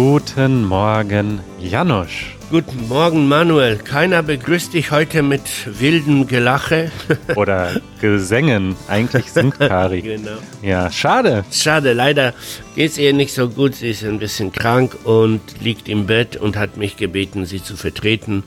Guten 0.00 0.64
Morgen, 0.64 1.40
Janusz. 1.58 2.12
Guten 2.52 2.86
Morgen, 2.86 3.26
Manuel. 3.26 3.78
Keiner 3.78 4.22
begrüßt 4.22 4.72
dich 4.72 4.92
heute 4.92 5.24
mit 5.24 5.42
wildem 5.80 6.28
Gelache. 6.28 6.92
Oder 7.34 7.80
Gesängen. 8.00 8.76
Eigentlich 8.86 9.32
singt 9.32 9.58
Kari. 9.58 10.02
genau. 10.02 10.38
Ja, 10.62 10.88
schade. 10.92 11.44
Schade, 11.50 11.94
leider 11.94 12.32
geht 12.76 12.92
es 12.92 12.98
ihr 12.98 13.12
nicht 13.12 13.34
so 13.34 13.48
gut. 13.48 13.74
Sie 13.74 13.90
ist 13.90 14.04
ein 14.04 14.20
bisschen 14.20 14.52
krank 14.52 14.96
und 15.02 15.40
liegt 15.60 15.88
im 15.88 16.06
Bett 16.06 16.36
und 16.36 16.56
hat 16.56 16.76
mich 16.76 16.96
gebeten, 16.96 17.44
sie 17.44 17.60
zu 17.60 17.76
vertreten. 17.76 18.44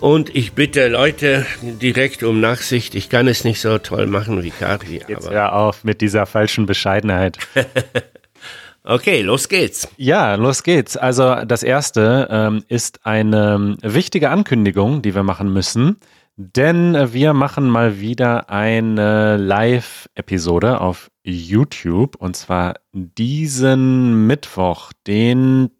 Und 0.00 0.34
ich 0.34 0.54
bitte 0.54 0.88
Leute 0.88 1.46
direkt 1.62 2.24
um 2.24 2.40
Nachsicht. 2.40 2.96
Ich 2.96 3.08
kann 3.08 3.28
es 3.28 3.44
nicht 3.44 3.60
so 3.60 3.78
toll 3.78 4.08
machen 4.08 4.42
wie 4.42 4.50
Kari. 4.50 5.02
Jetzt 5.06 5.30
hör 5.30 5.54
auf 5.54 5.84
mit 5.84 6.00
dieser 6.00 6.26
falschen 6.26 6.66
Bescheidenheit. 6.66 7.38
okay, 8.84 9.22
los 9.22 9.48
geht's. 9.48 9.88
Ja, 9.96 10.34
los 10.34 10.62
geht's. 10.62 10.96
Also 10.96 11.36
das 11.44 11.62
erste 11.62 12.28
ähm, 12.30 12.64
ist 12.68 13.06
eine 13.06 13.76
wichtige 13.82 14.30
Ankündigung, 14.30 15.02
die 15.02 15.14
wir 15.14 15.22
machen 15.22 15.52
müssen. 15.52 15.96
Denn 16.36 17.12
wir 17.12 17.34
machen 17.34 17.68
mal 17.68 18.00
wieder 18.00 18.48
eine 18.48 19.36
Live-Episode 19.36 20.80
auf 20.80 21.10
YouTube. 21.22 22.16
Und 22.16 22.34
zwar 22.34 22.76
diesen 22.92 24.26
Mittwoch, 24.26 24.92
den 25.06 25.70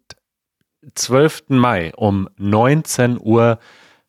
12. 0.93 1.45
Mai 1.49 1.91
um 1.95 2.29
19 2.37 3.19
Uhr 3.19 3.57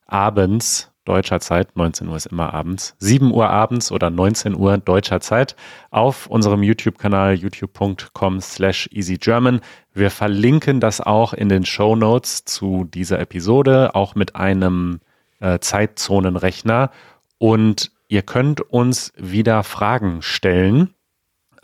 abends 0.07 0.92
deutscher 1.05 1.41
Zeit, 1.41 1.77
19 1.77 2.09
Uhr 2.09 2.17
ist 2.17 2.27
immer 2.27 2.55
abends, 2.55 2.95
7 2.99 3.33
Uhr 3.33 3.51
abends 3.51 3.91
oder 3.91 4.11
19 4.11 4.55
Uhr 4.55 4.79
deutscher 4.79 5.21
Zeit 5.21 5.57
auf 5.91 6.27
unserem 6.27 6.63
YouTube-Kanal 6.63 7.35
youtube.com 7.35 8.41
slash 8.41 8.89
easygerman. 8.93 9.61
Wir 9.93 10.11
verlinken 10.11 10.81
das 10.81 11.01
auch 11.01 11.33
in 11.33 11.49
den 11.49 11.65
Show 11.65 11.97
Notes 11.97 12.45
zu 12.45 12.85
dieser 12.85 13.19
Episode, 13.19 13.95
auch 13.95 14.15
mit 14.15 14.37
einem 14.37 15.01
äh, 15.41 15.59
Zeitzonenrechner. 15.59 16.91
Und 17.39 17.91
ihr 18.09 18.23
könnt 18.23 18.61
uns 18.61 19.13
wieder 19.17 19.65
Fragen 19.65 20.23
stellen, 20.23 20.95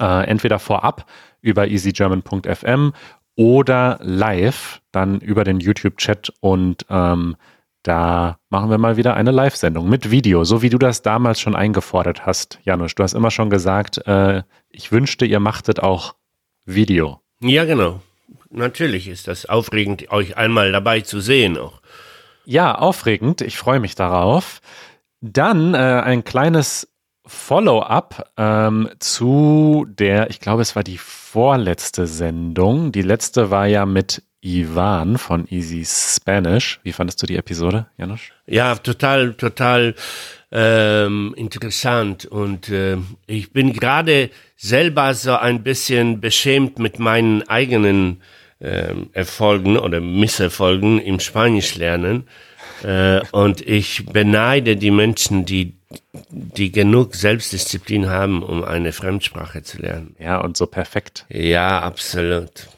äh, 0.00 0.26
entweder 0.26 0.58
vorab 0.58 1.06
über 1.40 1.68
easygerman.fm 1.68 2.92
oder 3.36 3.98
live 4.02 4.82
dann 4.90 5.20
über 5.20 5.44
den 5.44 5.60
YouTube-Chat 5.60 6.32
und 6.40 6.84
ähm, 6.90 7.36
da 7.82 8.38
machen 8.50 8.70
wir 8.70 8.78
mal 8.78 8.96
wieder 8.96 9.14
eine 9.14 9.30
Live-Sendung 9.30 9.88
mit 9.88 10.10
Video, 10.10 10.44
so 10.44 10.62
wie 10.62 10.70
du 10.70 10.78
das 10.78 11.02
damals 11.02 11.40
schon 11.40 11.56
eingefordert 11.56 12.26
hast, 12.26 12.58
Janusz. 12.64 12.94
Du 12.94 13.02
hast 13.02 13.14
immer 13.14 13.30
schon 13.30 13.50
gesagt, 13.50 14.06
äh, 14.06 14.42
ich 14.68 14.92
wünschte, 14.92 15.24
ihr 15.24 15.40
machtet 15.40 15.80
auch 15.80 16.14
Video. 16.64 17.20
Ja, 17.40 17.64
genau. 17.64 18.00
Natürlich 18.50 19.08
ist 19.08 19.28
das 19.28 19.46
aufregend, 19.46 20.10
euch 20.10 20.36
einmal 20.36 20.72
dabei 20.72 21.00
zu 21.00 21.20
sehen 21.20 21.56
auch. 21.56 21.80
Ja, 22.44 22.74
aufregend. 22.74 23.42
Ich 23.42 23.58
freue 23.58 23.80
mich 23.80 23.94
darauf. 23.94 24.60
Dann 25.20 25.74
äh, 25.74 25.76
ein 25.76 26.24
kleines 26.24 26.88
Follow-up 27.26 28.32
ähm, 28.38 28.88
zu 29.00 29.86
der, 29.86 30.30
ich 30.30 30.40
glaube, 30.40 30.62
es 30.62 30.74
war 30.74 30.82
die 30.82 30.96
vorletzte 30.96 32.06
Sendung. 32.06 32.90
Die 32.90 33.02
letzte 33.02 33.50
war 33.50 33.66
ja 33.66 33.84
mit 33.84 34.22
Ivan 34.40 35.18
von 35.18 35.46
Easy 35.50 35.84
Spanish. 35.84 36.80
Wie 36.82 36.92
fandest 36.92 37.22
du 37.22 37.26
die 37.26 37.36
Episode, 37.36 37.86
Janusz? 37.96 38.20
Ja, 38.46 38.76
total, 38.76 39.34
total 39.34 39.94
ähm, 40.52 41.34
interessant. 41.36 42.26
Und 42.26 42.68
äh, 42.68 42.96
ich 43.26 43.52
bin 43.52 43.72
gerade 43.72 44.30
selber 44.56 45.14
so 45.14 45.34
ein 45.34 45.62
bisschen 45.62 46.20
beschämt 46.20 46.78
mit 46.78 46.98
meinen 46.98 47.48
eigenen 47.48 48.22
ähm, 48.60 49.10
Erfolgen 49.12 49.76
oder 49.76 50.00
Misserfolgen 50.00 51.00
im 51.00 51.20
Spanisch 51.20 51.74
lernen. 51.74 52.28
Äh, 52.82 53.20
und 53.32 53.60
ich 53.60 54.06
beneide 54.06 54.76
die 54.76 54.90
Menschen, 54.90 55.44
die 55.44 55.74
die 56.30 56.70
genug 56.70 57.14
Selbstdisziplin 57.14 58.10
haben, 58.10 58.42
um 58.42 58.62
eine 58.62 58.92
Fremdsprache 58.92 59.62
zu 59.62 59.78
lernen. 59.78 60.14
Ja, 60.18 60.38
und 60.38 60.56
so 60.56 60.66
perfekt. 60.66 61.24
Ja, 61.30 61.80
absolut. 61.80 62.68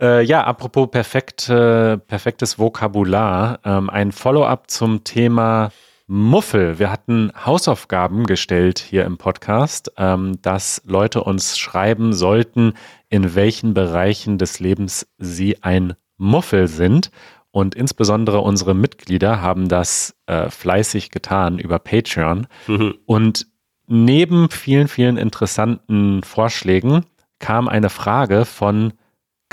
Äh, 0.00 0.22
ja, 0.24 0.44
apropos 0.44 0.90
perfekt, 0.90 1.48
äh, 1.48 1.96
perfektes 1.98 2.58
Vokabular, 2.58 3.60
ähm, 3.64 3.90
ein 3.90 4.12
Follow-up 4.12 4.70
zum 4.70 5.04
Thema 5.04 5.70
Muffel. 6.06 6.78
Wir 6.78 6.90
hatten 6.90 7.32
Hausaufgaben 7.46 8.26
gestellt 8.26 8.78
hier 8.78 9.04
im 9.04 9.16
Podcast, 9.16 9.92
ähm, 9.96 10.40
dass 10.42 10.82
Leute 10.84 11.22
uns 11.24 11.58
schreiben 11.58 12.12
sollten, 12.12 12.74
in 13.08 13.34
welchen 13.34 13.72
Bereichen 13.72 14.36
des 14.36 14.60
Lebens 14.60 15.06
sie 15.18 15.62
ein 15.62 15.94
Muffel 16.18 16.68
sind. 16.68 17.10
Und 17.52 17.74
insbesondere 17.74 18.40
unsere 18.40 18.74
Mitglieder 18.74 19.40
haben 19.40 19.68
das 19.68 20.16
äh, 20.26 20.50
fleißig 20.50 21.10
getan 21.10 21.58
über 21.58 21.78
Patreon. 21.78 22.48
Mhm. 22.66 22.96
Und 23.06 23.46
neben 23.86 24.50
vielen, 24.50 24.88
vielen 24.88 25.16
interessanten 25.16 26.22
Vorschlägen 26.24 27.06
kam 27.38 27.68
eine 27.68 27.90
Frage 27.90 28.44
von 28.44 28.92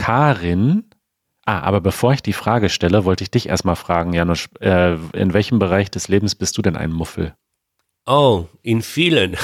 Karin. 0.01 0.85
Ah, 1.45 1.61
aber 1.61 1.81
bevor 1.81 2.13
ich 2.13 2.21
die 2.21 2.33
Frage 2.33 2.69
stelle, 2.69 3.05
wollte 3.05 3.23
ich 3.23 3.31
dich 3.31 3.49
erstmal 3.49 3.75
fragen, 3.75 4.13
Janusz, 4.13 4.47
äh, 4.59 4.93
in 5.13 5.33
welchem 5.33 5.59
Bereich 5.59 5.91
des 5.91 6.07
Lebens 6.07 6.35
bist 6.35 6.57
du 6.57 6.61
denn 6.61 6.75
ein 6.75 6.91
Muffel? 6.91 7.35
Oh, 8.05 8.45
in 8.63 8.81
vielen. 8.81 9.37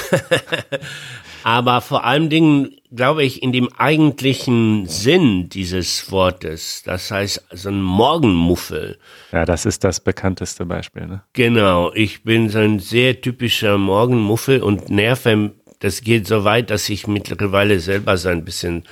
Aber 1.44 1.80
vor 1.80 2.04
allen 2.04 2.28
Dingen, 2.28 2.76
glaube 2.90 3.24
ich, 3.24 3.42
in 3.42 3.52
dem 3.52 3.72
eigentlichen 3.78 4.86
Sinn 4.86 5.48
dieses 5.48 6.10
Wortes. 6.10 6.82
Das 6.84 7.10
heißt, 7.10 7.46
so 7.52 7.68
ein 7.68 7.80
Morgenmuffel. 7.80 8.98
Ja, 9.32 9.44
das 9.44 9.64
ist 9.64 9.84
das 9.84 10.00
bekannteste 10.00 10.66
Beispiel, 10.66 11.06
ne? 11.06 11.22
Genau, 11.32 11.92
ich 11.94 12.24
bin 12.24 12.48
so 12.48 12.58
ein 12.58 12.80
sehr 12.80 13.20
typischer 13.20 13.78
Morgenmuffel 13.78 14.62
und 14.62 14.90
nerve, 14.90 15.52
das 15.80 16.02
geht 16.02 16.26
so 16.26 16.44
weit, 16.44 16.70
dass 16.70 16.88
ich 16.88 17.06
mittlerweile 17.06 17.78
selber 17.80 18.16
so 18.16 18.28
ein 18.28 18.44
bisschen 18.44 18.84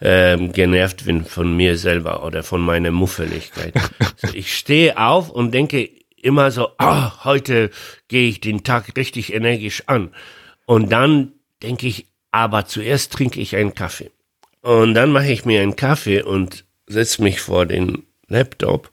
ähm, 0.00 0.52
genervt 0.52 1.04
bin 1.04 1.24
von 1.24 1.56
mir 1.56 1.76
selber 1.76 2.24
oder 2.24 2.42
von 2.42 2.60
meiner 2.60 2.90
Muffeligkeit. 2.90 3.74
so, 4.16 4.28
ich 4.32 4.56
stehe 4.56 4.96
auf 4.98 5.30
und 5.30 5.52
denke 5.52 5.90
immer 6.22 6.50
so, 6.50 6.70
ah, 6.78 7.24
heute 7.24 7.70
gehe 8.08 8.28
ich 8.28 8.40
den 8.40 8.64
Tag 8.64 8.96
richtig 8.96 9.32
energisch 9.32 9.82
an. 9.86 10.14
Und 10.64 10.90
dann 10.90 11.32
denke 11.62 11.86
ich, 11.86 12.06
aber 12.30 12.64
zuerst 12.66 13.12
trinke 13.12 13.40
ich 13.40 13.56
einen 13.56 13.74
Kaffee. 13.74 14.10
Und 14.62 14.94
dann 14.94 15.12
mache 15.12 15.30
ich 15.32 15.44
mir 15.44 15.60
einen 15.60 15.76
Kaffee 15.76 16.22
und 16.22 16.64
setze 16.86 17.22
mich 17.22 17.40
vor 17.40 17.66
den 17.66 18.04
Laptop 18.28 18.90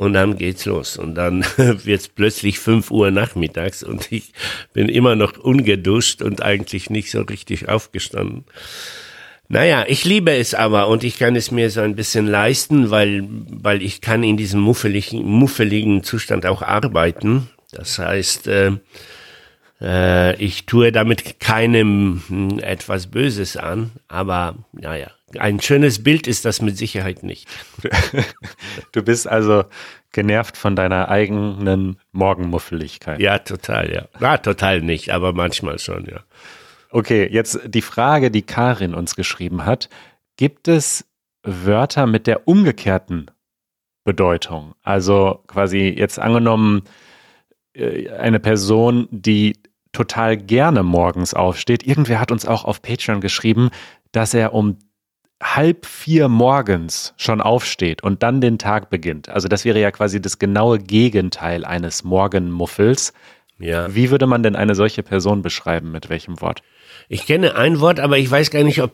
und 0.00 0.14
dann 0.14 0.38
geht's 0.38 0.64
los. 0.64 0.96
Und 0.96 1.14
dann 1.14 1.44
wird's 1.56 2.08
plötzlich 2.08 2.58
fünf 2.58 2.90
Uhr 2.90 3.10
nachmittags 3.10 3.82
und 3.82 4.10
ich 4.10 4.32
bin 4.72 4.88
immer 4.88 5.14
noch 5.14 5.36
ungeduscht 5.36 6.22
und 6.22 6.42
eigentlich 6.42 6.88
nicht 6.88 7.10
so 7.10 7.20
richtig 7.20 7.68
aufgestanden. 7.68 8.46
Naja, 9.48 9.84
ich 9.86 10.06
liebe 10.06 10.32
es 10.32 10.54
aber 10.54 10.88
und 10.88 11.04
ich 11.04 11.18
kann 11.18 11.36
es 11.36 11.50
mir 11.50 11.68
so 11.68 11.82
ein 11.82 11.96
bisschen 11.96 12.26
leisten, 12.26 12.90
weil, 12.90 13.24
weil 13.28 13.82
ich 13.82 14.00
kann 14.00 14.22
in 14.22 14.38
diesem 14.38 14.60
muffeligen, 14.60 15.22
muffeligen 15.22 16.02
Zustand 16.02 16.46
auch 16.46 16.62
arbeiten. 16.62 17.50
Das 17.70 17.98
heißt, 17.98 18.46
äh, 18.46 18.72
äh, 19.82 20.34
ich 20.42 20.64
tue 20.64 20.92
damit 20.92 21.40
keinem 21.40 22.22
hm, 22.26 22.58
etwas 22.60 23.08
Böses 23.08 23.58
an, 23.58 23.90
aber 24.08 24.54
naja, 24.72 25.10
ein 25.38 25.60
schönes 25.60 26.02
Bild 26.02 26.26
ist 26.26 26.44
das 26.44 26.60
mit 26.60 26.76
Sicherheit 26.76 27.22
nicht. 27.22 27.48
Du 28.92 29.02
bist 29.02 29.28
also 29.28 29.64
genervt 30.12 30.56
von 30.56 30.74
deiner 30.74 31.08
eigenen 31.08 32.00
Morgenmuffeligkeit. 32.12 33.20
Ja, 33.20 33.38
total, 33.38 33.92
ja. 33.92 34.08
Na, 34.18 34.38
total 34.38 34.80
nicht, 34.80 35.10
aber 35.10 35.32
manchmal 35.32 35.78
schon, 35.78 36.06
ja. 36.06 36.20
Okay, 36.90 37.28
jetzt 37.30 37.60
die 37.66 37.82
Frage, 37.82 38.32
die 38.32 38.42
Karin 38.42 38.94
uns 38.94 39.14
geschrieben 39.14 39.64
hat. 39.64 39.88
Gibt 40.36 40.66
es 40.66 41.06
Wörter 41.44 42.06
mit 42.06 42.26
der 42.26 42.48
umgekehrten 42.48 43.30
Bedeutung? 44.04 44.74
Also 44.82 45.44
quasi 45.46 45.94
jetzt 45.96 46.18
angenommen, 46.18 46.82
äh, 47.74 48.08
eine 48.10 48.40
Person, 48.40 49.06
die 49.12 49.56
total 49.92 50.36
gerne 50.36 50.82
morgens 50.82 51.34
aufsteht. 51.34 51.86
Irgendwer 51.86 52.20
hat 52.20 52.32
uns 52.32 52.46
auch 52.46 52.64
auf 52.64 52.82
Patreon 52.82 53.20
geschrieben, 53.20 53.70
dass 54.12 54.34
er 54.34 54.52
um 54.54 54.78
halb 55.42 55.86
vier 55.86 56.28
morgens 56.28 57.14
schon 57.16 57.40
aufsteht 57.40 58.02
und 58.02 58.22
dann 58.22 58.40
den 58.40 58.58
Tag 58.58 58.90
beginnt. 58.90 59.28
Also 59.28 59.48
das 59.48 59.64
wäre 59.64 59.80
ja 59.80 59.90
quasi 59.90 60.20
das 60.20 60.38
genaue 60.38 60.78
Gegenteil 60.78 61.64
eines 61.64 62.04
Morgenmuffels. 62.04 63.12
Ja. 63.58 63.94
Wie 63.94 64.10
würde 64.10 64.26
man 64.26 64.42
denn 64.42 64.56
eine 64.56 64.74
solche 64.74 65.02
Person 65.02 65.42
beschreiben? 65.42 65.90
Mit 65.90 66.08
welchem 66.10 66.40
Wort? 66.40 66.62
Ich 67.08 67.26
kenne 67.26 67.56
ein 67.56 67.80
Wort, 67.80 68.00
aber 68.00 68.18
ich 68.18 68.30
weiß 68.30 68.50
gar 68.50 68.62
nicht, 68.62 68.82
ob 68.82 68.92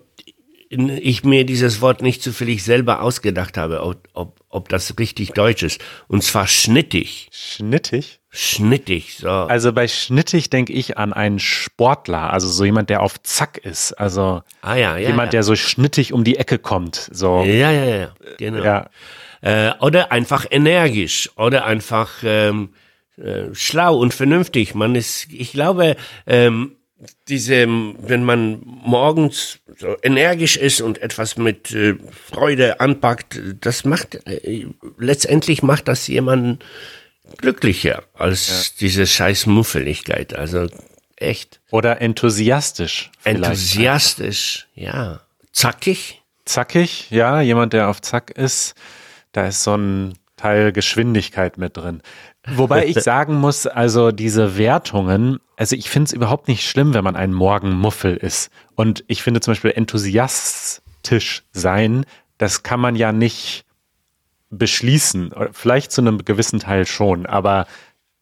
ich 0.69 1.25
mir 1.25 1.45
dieses 1.45 1.81
Wort 1.81 2.03
nicht 2.03 2.23
zufällig 2.23 2.65
selber 2.65 3.03
ausgedacht 3.03 3.57
habe, 3.57 3.83
ob, 3.83 4.09
ob, 4.15 4.41
ob 4.49 4.69
das 4.69 4.99
richtig 4.99 5.33
deutsch 5.33 5.63
ist. 5.63 5.81
Und 6.09 6.23
zwar 6.25 6.47
schnittig. 6.47 7.29
Schnittig? 7.31 8.21
Schnittig, 8.39 9.17
so. 9.17 9.31
Also 9.31 9.73
bei 9.73 9.89
schnittig 9.89 10.51
denke 10.51 10.71
ich 10.75 10.99
an 10.99 11.15
einen 11.15 11.39
Sportler, 11.39 12.35
also 12.35 12.49
so 12.49 12.67
jemand, 12.67 12.91
der 12.91 13.03
auf 13.03 13.23
Zack 13.23 13.57
ist. 13.57 13.95
Also 13.95 14.43
ah 14.61 14.75
ja, 14.75 14.99
ja. 14.99 15.09
jemand, 15.09 15.29
ja. 15.29 15.39
der 15.39 15.43
so 15.43 15.57
schnittig 15.57 16.13
um 16.13 16.23
die 16.23 16.37
Ecke 16.37 16.59
kommt. 16.59 17.09
So. 17.13 17.43
Ja, 17.45 17.71
ja, 17.71 17.85
ja, 17.85 18.09
genau. 18.37 18.63
Ja. 18.63 18.91
Äh, 19.41 19.73
oder 19.81 20.13
einfach 20.13 20.45
energisch 20.51 21.31
oder 21.37 21.65
einfach 21.65 22.11
ähm, 22.25 22.75
äh, 23.17 23.55
schlau 23.55 23.97
und 23.97 24.13
vernünftig. 24.13 24.75
Man 24.75 24.97
ist, 24.97 25.29
ich 25.33 25.53
glaube, 25.53 25.97
ähm, 26.27 26.77
diese, 27.29 27.67
wenn 27.67 28.23
man 28.23 28.61
morgens 28.65 29.61
so 29.79 29.97
energisch 30.03 30.59
ist 30.59 30.83
und 30.83 30.99
etwas 30.99 31.39
mit 31.39 31.73
äh, 31.73 31.95
Freude 32.11 32.81
anpackt, 32.81 33.41
das 33.63 33.87
macht 33.87 34.27
äh, 34.27 34.67
letztendlich 34.99 35.63
macht 35.63 35.89
das 35.89 36.07
jemanden 36.07 36.59
glücklicher 37.39 38.05
als 38.15 38.49
ja. 38.49 38.77
diese 38.81 39.07
scheiß 39.07 39.47
Muffeligkeit. 39.47 40.35
Also 40.35 40.69
echt. 41.17 41.61
Oder 41.71 42.01
enthusiastisch. 42.01 43.11
Enthusiastisch, 43.25 44.69
ja. 44.75 45.21
Zackig. 45.53 46.23
Zackig, 46.45 47.11
ja. 47.11 47.41
Jemand, 47.41 47.73
der 47.73 47.89
auf 47.89 48.01
Zack 48.03 48.31
ist, 48.31 48.75
da 49.33 49.47
ist 49.47 49.63
so 49.63 49.77
ein 49.77 50.15
Teil 50.37 50.73
Geschwindigkeit 50.73 51.59
mit 51.59 51.77
drin. 51.77 52.03
Wobei 52.47 52.87
ich 52.87 52.97
sagen 53.03 53.35
muss, 53.37 53.67
also 53.67 54.13
diese 54.13 54.57
Wertungen, 54.57 55.41
also 55.57 55.75
ich 55.75 55.91
finde 55.91 56.09
es 56.09 56.13
überhaupt 56.13 56.49
nicht 56.49 56.69
schlimm, 56.69 56.95
wenn 56.95 57.05
man 57.05 57.17
ein 57.17 57.33
Morgenmuffel 57.33 58.17
ist. 58.17 58.51
Und 58.75 59.05
ich 59.09 59.23
finde 59.23 59.41
zum 59.41 59.53
Beispiel 59.53 59.73
enthusiastisch 59.73 61.43
sein, 61.53 62.05
das 62.39 62.63
kann 62.63 62.81
man 62.81 62.97
ja 62.97 63.13
nicht 63.13 63.66
beschließen. 64.51 65.33
Vielleicht 65.53 65.93
zu 65.93 66.01
einem 66.01 66.25
gewissen 66.25 66.61
Teil 66.61 66.87
schon, 66.87 67.27
aber 67.27 67.67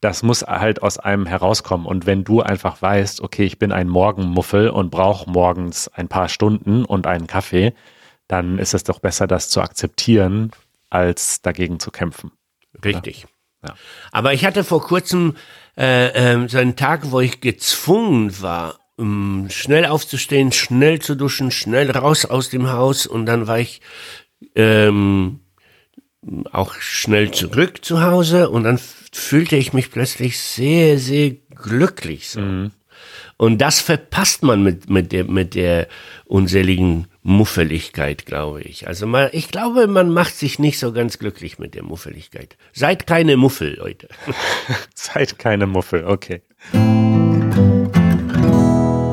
das 0.00 0.22
muss 0.22 0.42
halt 0.42 0.82
aus 0.82 0.98
einem 0.98 1.26
herauskommen. 1.26 1.86
Und 1.86 2.06
wenn 2.06 2.24
du 2.24 2.42
einfach 2.42 2.82
weißt, 2.82 3.22
okay, 3.22 3.44
ich 3.44 3.58
bin 3.58 3.72
ein 3.72 3.88
Morgenmuffel 3.88 4.68
und 4.68 4.90
brauche 4.90 5.30
morgens 5.30 5.88
ein 5.88 6.08
paar 6.08 6.28
Stunden 6.28 6.84
und 6.84 7.06
einen 7.06 7.26
Kaffee, 7.26 7.72
dann 8.28 8.58
ist 8.58 8.74
es 8.74 8.84
doch 8.84 8.98
besser, 8.98 9.26
das 9.26 9.48
zu 9.48 9.60
akzeptieren, 9.60 10.50
als 10.90 11.40
dagegen 11.40 11.80
zu 11.80 11.90
kämpfen. 11.90 12.32
Richtig. 12.84 13.26
Ja. 13.66 13.74
Aber 14.12 14.34
ich 14.34 14.44
hatte 14.44 14.62
vor 14.62 14.82
kurzem 14.82 15.36
äh, 15.76 16.08
äh, 16.08 16.48
so 16.48 16.58
einen 16.58 16.76
Tag, 16.76 17.10
wo 17.10 17.20
ich 17.20 17.40
gezwungen 17.40 18.42
war, 18.42 18.78
um 18.96 19.48
schnell 19.50 19.86
aufzustehen, 19.86 20.52
schnell 20.52 21.00
zu 21.00 21.14
duschen, 21.14 21.50
schnell 21.50 21.90
raus 21.90 22.26
aus 22.26 22.50
dem 22.50 22.70
Haus 22.70 23.06
und 23.06 23.26
dann 23.26 23.46
war 23.46 23.58
ich 23.58 23.80
ähm, 24.54 25.40
auch 26.52 26.74
schnell 26.74 27.30
zurück 27.30 27.84
zu 27.84 28.02
Hause 28.02 28.50
und 28.50 28.64
dann 28.64 28.78
fühlte 29.12 29.56
ich 29.56 29.72
mich 29.72 29.90
plötzlich 29.90 30.38
sehr, 30.38 30.98
sehr 30.98 31.32
glücklich. 31.50 32.28
So. 32.30 32.40
Mhm. 32.40 32.70
Und 33.36 33.58
das 33.58 33.80
verpasst 33.80 34.42
man 34.42 34.62
mit, 34.62 34.88
mit, 34.88 35.12
der, 35.12 35.24
mit 35.24 35.54
der 35.54 35.88
unseligen 36.24 37.08
Muffeligkeit, 37.22 38.26
glaube 38.26 38.62
ich. 38.62 38.86
Also 38.86 39.06
man, 39.06 39.28
ich 39.32 39.48
glaube, 39.48 39.86
man 39.86 40.10
macht 40.10 40.34
sich 40.36 40.58
nicht 40.58 40.78
so 40.78 40.92
ganz 40.92 41.18
glücklich 41.18 41.58
mit 41.58 41.74
der 41.74 41.82
Muffeligkeit. 41.82 42.56
Seid 42.72 43.06
keine 43.06 43.36
Muffel, 43.36 43.76
Leute. 43.76 44.08
Seid 44.94 45.38
keine 45.38 45.66
Muffel, 45.66 46.04
okay. 46.04 46.42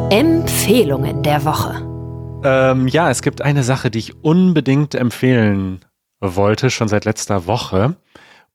Empfehlungen 0.09 1.23
der 1.23 1.43
Woche. 1.45 1.87
Ähm, 2.43 2.87
ja, 2.87 3.09
es 3.09 3.21
gibt 3.21 3.41
eine 3.41 3.63
Sache, 3.63 3.89
die 3.89 3.99
ich 3.99 4.23
unbedingt 4.23 4.93
empfehlen 4.93 5.79
wollte, 6.21 6.69
schon 6.69 6.87
seit 6.87 7.05
letzter 7.05 7.47
Woche. 7.47 7.95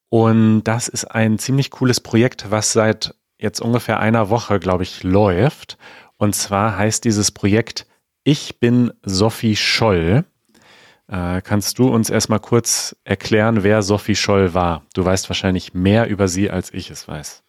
Und 0.09 0.65
das 0.65 0.89
ist 0.89 1.05
ein 1.05 1.39
ziemlich 1.39 1.71
cooles 1.71 2.01
Projekt, 2.01 2.51
was 2.51 2.73
seit 2.73 3.15
jetzt 3.39 3.61
ungefähr 3.61 4.01
einer 4.01 4.31
Woche, 4.31 4.59
glaube 4.61 4.85
ich, 4.85 5.03
läuft. 5.03 5.77
Und 6.17 6.35
zwar 6.35 6.79
heißt 6.79 7.05
dieses 7.05 7.31
Projekt 7.31 7.87
Ich 8.25 8.61
bin 8.61 8.93
Sophie 9.03 9.57
Scholl. 9.57 10.25
Äh, 11.09 11.43
kannst 11.43 11.79
du 11.79 11.89
uns 11.89 12.11
erstmal 12.11 12.41
kurz 12.41 12.97
erklären, 13.05 13.63
wer 13.63 13.83
Sophie 13.83 14.17
Scholl 14.17 14.55
war? 14.55 14.83
Du 14.95 15.05
weißt 15.05 15.29
wahrscheinlich 15.29 15.75
mehr 15.75 16.09
über 16.09 16.29
sie, 16.29 16.51
als 16.51 16.73
ich 16.73 16.91
es 16.91 17.07
weiß. 17.07 17.45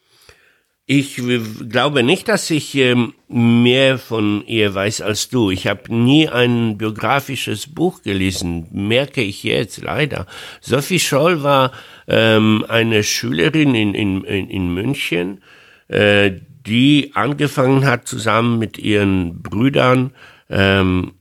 Ich 0.89 1.21
glaube 1.69 2.01
nicht, 2.01 2.29
dass 2.29 2.49
ich 2.49 2.73
ähm, 2.75 3.13
mehr 3.27 3.99
von 3.99 4.47
ihr 4.47 4.73
weiß 4.73 5.01
als 5.01 5.27
du. 5.27 5.51
Ich 5.51 5.67
habe 5.67 5.93
nie 5.93 6.29
ein 6.29 6.77
biografisches 6.77 7.67
Buch 7.67 8.03
gelesen, 8.03 8.67
merke 8.71 9.21
ich 9.21 9.43
jetzt 9.43 9.81
leider. 9.81 10.27
Sophie 10.61 11.01
Scholl 11.01 11.43
war 11.43 11.73
ähm, 12.07 12.63
eine 12.69 13.03
Schülerin 13.03 13.75
in, 13.75 13.93
in, 13.93 14.23
in 14.23 14.73
München, 14.73 15.43
äh, 15.89 16.31
die 16.65 17.11
angefangen 17.15 17.83
hat, 17.83 18.07
zusammen 18.07 18.57
mit 18.57 18.77
ihren 18.77 19.41
Brüdern 19.41 20.13
ähm, 20.49 21.11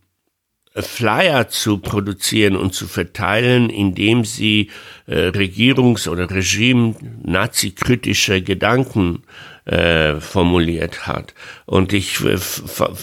Flyer 0.76 1.48
zu 1.48 1.78
produzieren 1.78 2.54
und 2.54 2.72
zu 2.72 2.86
verteilen, 2.86 3.68
indem 3.70 4.24
sie 4.24 4.70
äh, 5.06 5.30
Regierungs- 5.30 6.08
oder 6.08 6.30
Regime-Nazi-kritische 6.30 8.42
Gedanken 8.42 9.24
äh, 9.66 10.20
formuliert 10.20 11.06
hat. 11.06 11.34
Und 11.66 11.92
ich, 11.92 12.24
äh, 12.24 12.38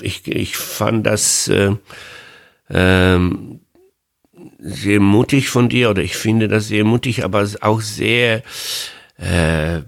ich, 0.02 0.28
ich 0.28 0.58
fand 0.58 1.06
das 1.06 1.48
äh, 1.48 1.76
ähm, 2.70 3.60
sehr 4.60 5.00
mutig 5.00 5.50
von 5.50 5.70
dir, 5.70 5.90
oder 5.90 6.02
ich 6.02 6.16
finde 6.16 6.48
das 6.48 6.68
sehr 6.68 6.86
mutig, 6.86 7.24
aber 7.24 7.48
auch 7.62 7.82
sehr 7.82 8.44
äh, 9.18 9.82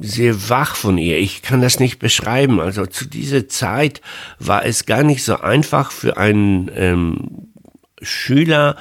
sehr 0.00 0.48
wach 0.48 0.74
von 0.74 0.98
ihr. 0.98 1.18
Ich 1.18 1.42
kann 1.42 1.60
das 1.60 1.80
nicht 1.80 1.98
beschreiben. 1.98 2.60
Also 2.60 2.86
zu 2.86 3.06
dieser 3.06 3.48
Zeit 3.48 4.00
war 4.38 4.64
es 4.64 4.86
gar 4.86 5.02
nicht 5.02 5.24
so 5.24 5.38
einfach 5.38 5.92
für 5.92 6.16
einen 6.16 6.70
ähm, 6.74 7.52
Schüler 8.00 8.76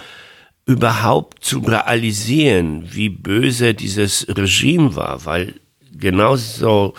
überhaupt 0.67 1.43
zu 1.43 1.59
realisieren, 1.59 2.83
wie 2.91 3.09
böse 3.09 3.73
dieses 3.73 4.27
Regime 4.29 4.95
war, 4.95 5.25
weil 5.25 5.55
genauso 5.97 6.93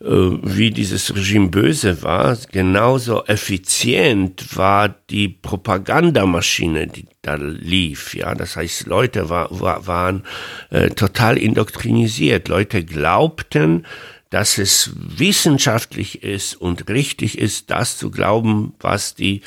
äh, 0.00 0.06
wie 0.06 0.70
dieses 0.70 1.14
Regime 1.14 1.48
böse 1.48 2.02
war, 2.02 2.36
genauso 2.52 3.24
effizient 3.24 4.54
war 4.56 4.94
die 5.08 5.28
Propagandamaschine, 5.28 6.86
die 6.86 7.06
da 7.22 7.36
lief. 7.36 8.14
Ja, 8.14 8.34
das 8.34 8.56
heißt, 8.56 8.86
Leute 8.86 9.30
war, 9.30 9.48
war, 9.58 9.86
waren 9.86 10.22
äh, 10.68 10.90
total 10.90 11.38
indoktrinisiert. 11.38 12.48
Leute 12.48 12.84
glaubten, 12.84 13.86
dass 14.30 14.58
es 14.58 14.90
wissenschaftlich 14.96 16.22
ist 16.22 16.54
und 16.54 16.88
richtig 16.88 17.38
ist, 17.38 17.70
das 17.70 17.96
zu 17.96 18.10
glauben, 18.10 18.74
was 18.80 19.14
die 19.14 19.42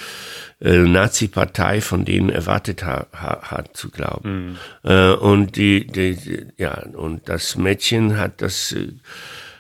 äh, 0.62 0.78
Nazi-Partei 0.78 1.82
von 1.82 2.06
denen 2.06 2.30
erwartet 2.30 2.84
ha, 2.84 3.08
ha, 3.14 3.42
hat 3.44 3.76
zu 3.76 3.90
glauben. 3.90 4.58
Mhm. 4.84 4.90
Äh, 4.90 5.12
und 5.14 5.56
die, 5.58 5.86
die, 5.86 6.16
die, 6.16 6.46
ja, 6.58 6.82
und 6.94 7.28
das 7.28 7.58
Mädchen 7.58 8.18
hat 8.18 8.42
das 8.42 8.72
äh, 8.72 8.88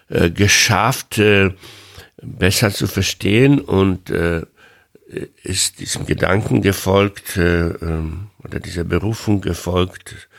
äh, 0.09 0.31
geschafft, 0.31 1.17
äh, 1.19 1.51
besser 2.21 2.71
zu 2.71 2.87
verstehen 2.87 3.59
und 3.59 4.09
äh, 4.09 4.41
ist 5.43 5.79
diesem 5.79 6.05
Gedanken 6.05 6.61
gefolgt 6.61 7.37
äh, 7.37 7.69
ähm, 7.69 8.27
oder 8.43 8.59
dieser 8.59 8.83
Berufung 8.83 9.41
gefolgt, 9.41 10.29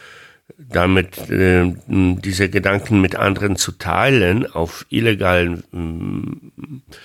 damit 0.58 1.30
äh, 1.30 1.72
diese 1.86 2.48
Gedanken 2.48 3.00
mit 3.00 3.16
anderen 3.16 3.56
zu 3.56 3.72
teilen 3.72 4.46
auf 4.46 4.86
illegalen 4.90 6.82
äh, 6.82 6.96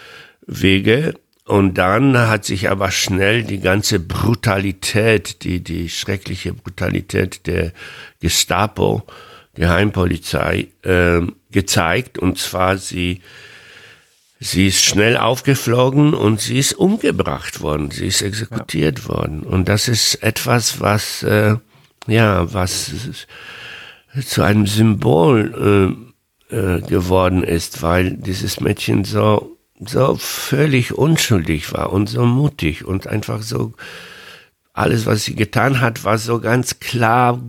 Wege. 0.48 1.14
Und 1.46 1.78
dann 1.78 2.18
hat 2.18 2.44
sich 2.44 2.70
aber 2.70 2.90
schnell 2.90 3.44
die 3.44 3.60
ganze 3.60 4.00
Brutalität, 4.00 5.44
die, 5.44 5.64
die 5.64 5.90
schreckliche 5.90 6.54
Brutalität 6.54 7.46
der 7.46 7.72
Gestapo, 8.20 9.04
Geheimpolizei, 9.54 10.70
äh, 10.82 11.22
gezeigt. 11.52 12.18
Und 12.18 12.40
zwar 12.40 12.78
sie, 12.78 13.22
sie 14.40 14.68
ist 14.68 14.84
schnell 14.84 15.18
aufgeflogen 15.18 16.16
und 16.16 16.42
sie 16.42 16.58
ist 16.58 16.74
umgebracht 16.74 17.62
worden. 17.62 17.92
Sie 17.92 18.08
ist 18.08 18.24
exekutiert 18.24 19.00
ja. 19.00 19.10
worden. 19.10 19.44
Und 19.44 19.70
das 19.70 19.88
ist 19.88 20.16
etwas, 20.24 20.80
was, 20.80 21.22
äh, 21.22 21.58
ja, 22.08 22.54
was 22.54 22.92
zu 24.26 24.42
einem 24.44 24.68
Symbol 24.68 25.96
äh, 26.52 26.56
äh, 26.56 26.82
geworden 26.82 27.44
ist, 27.44 27.82
weil 27.82 28.12
dieses 28.12 28.60
Mädchen 28.60 29.04
so, 29.04 29.58
so 29.80 30.16
völlig 30.16 30.94
unschuldig 30.94 31.74
war 31.74 31.92
und 31.92 32.08
so 32.08 32.26
mutig 32.26 32.86
und 32.86 33.08
einfach 33.08 33.42
so, 33.42 33.74
alles, 34.74 35.06
was 35.06 35.24
sie 35.24 35.36
getan 35.36 35.80
hat, 35.80 36.04
war 36.04 36.18
so 36.18 36.40
ganz 36.40 36.80
klar 36.80 37.40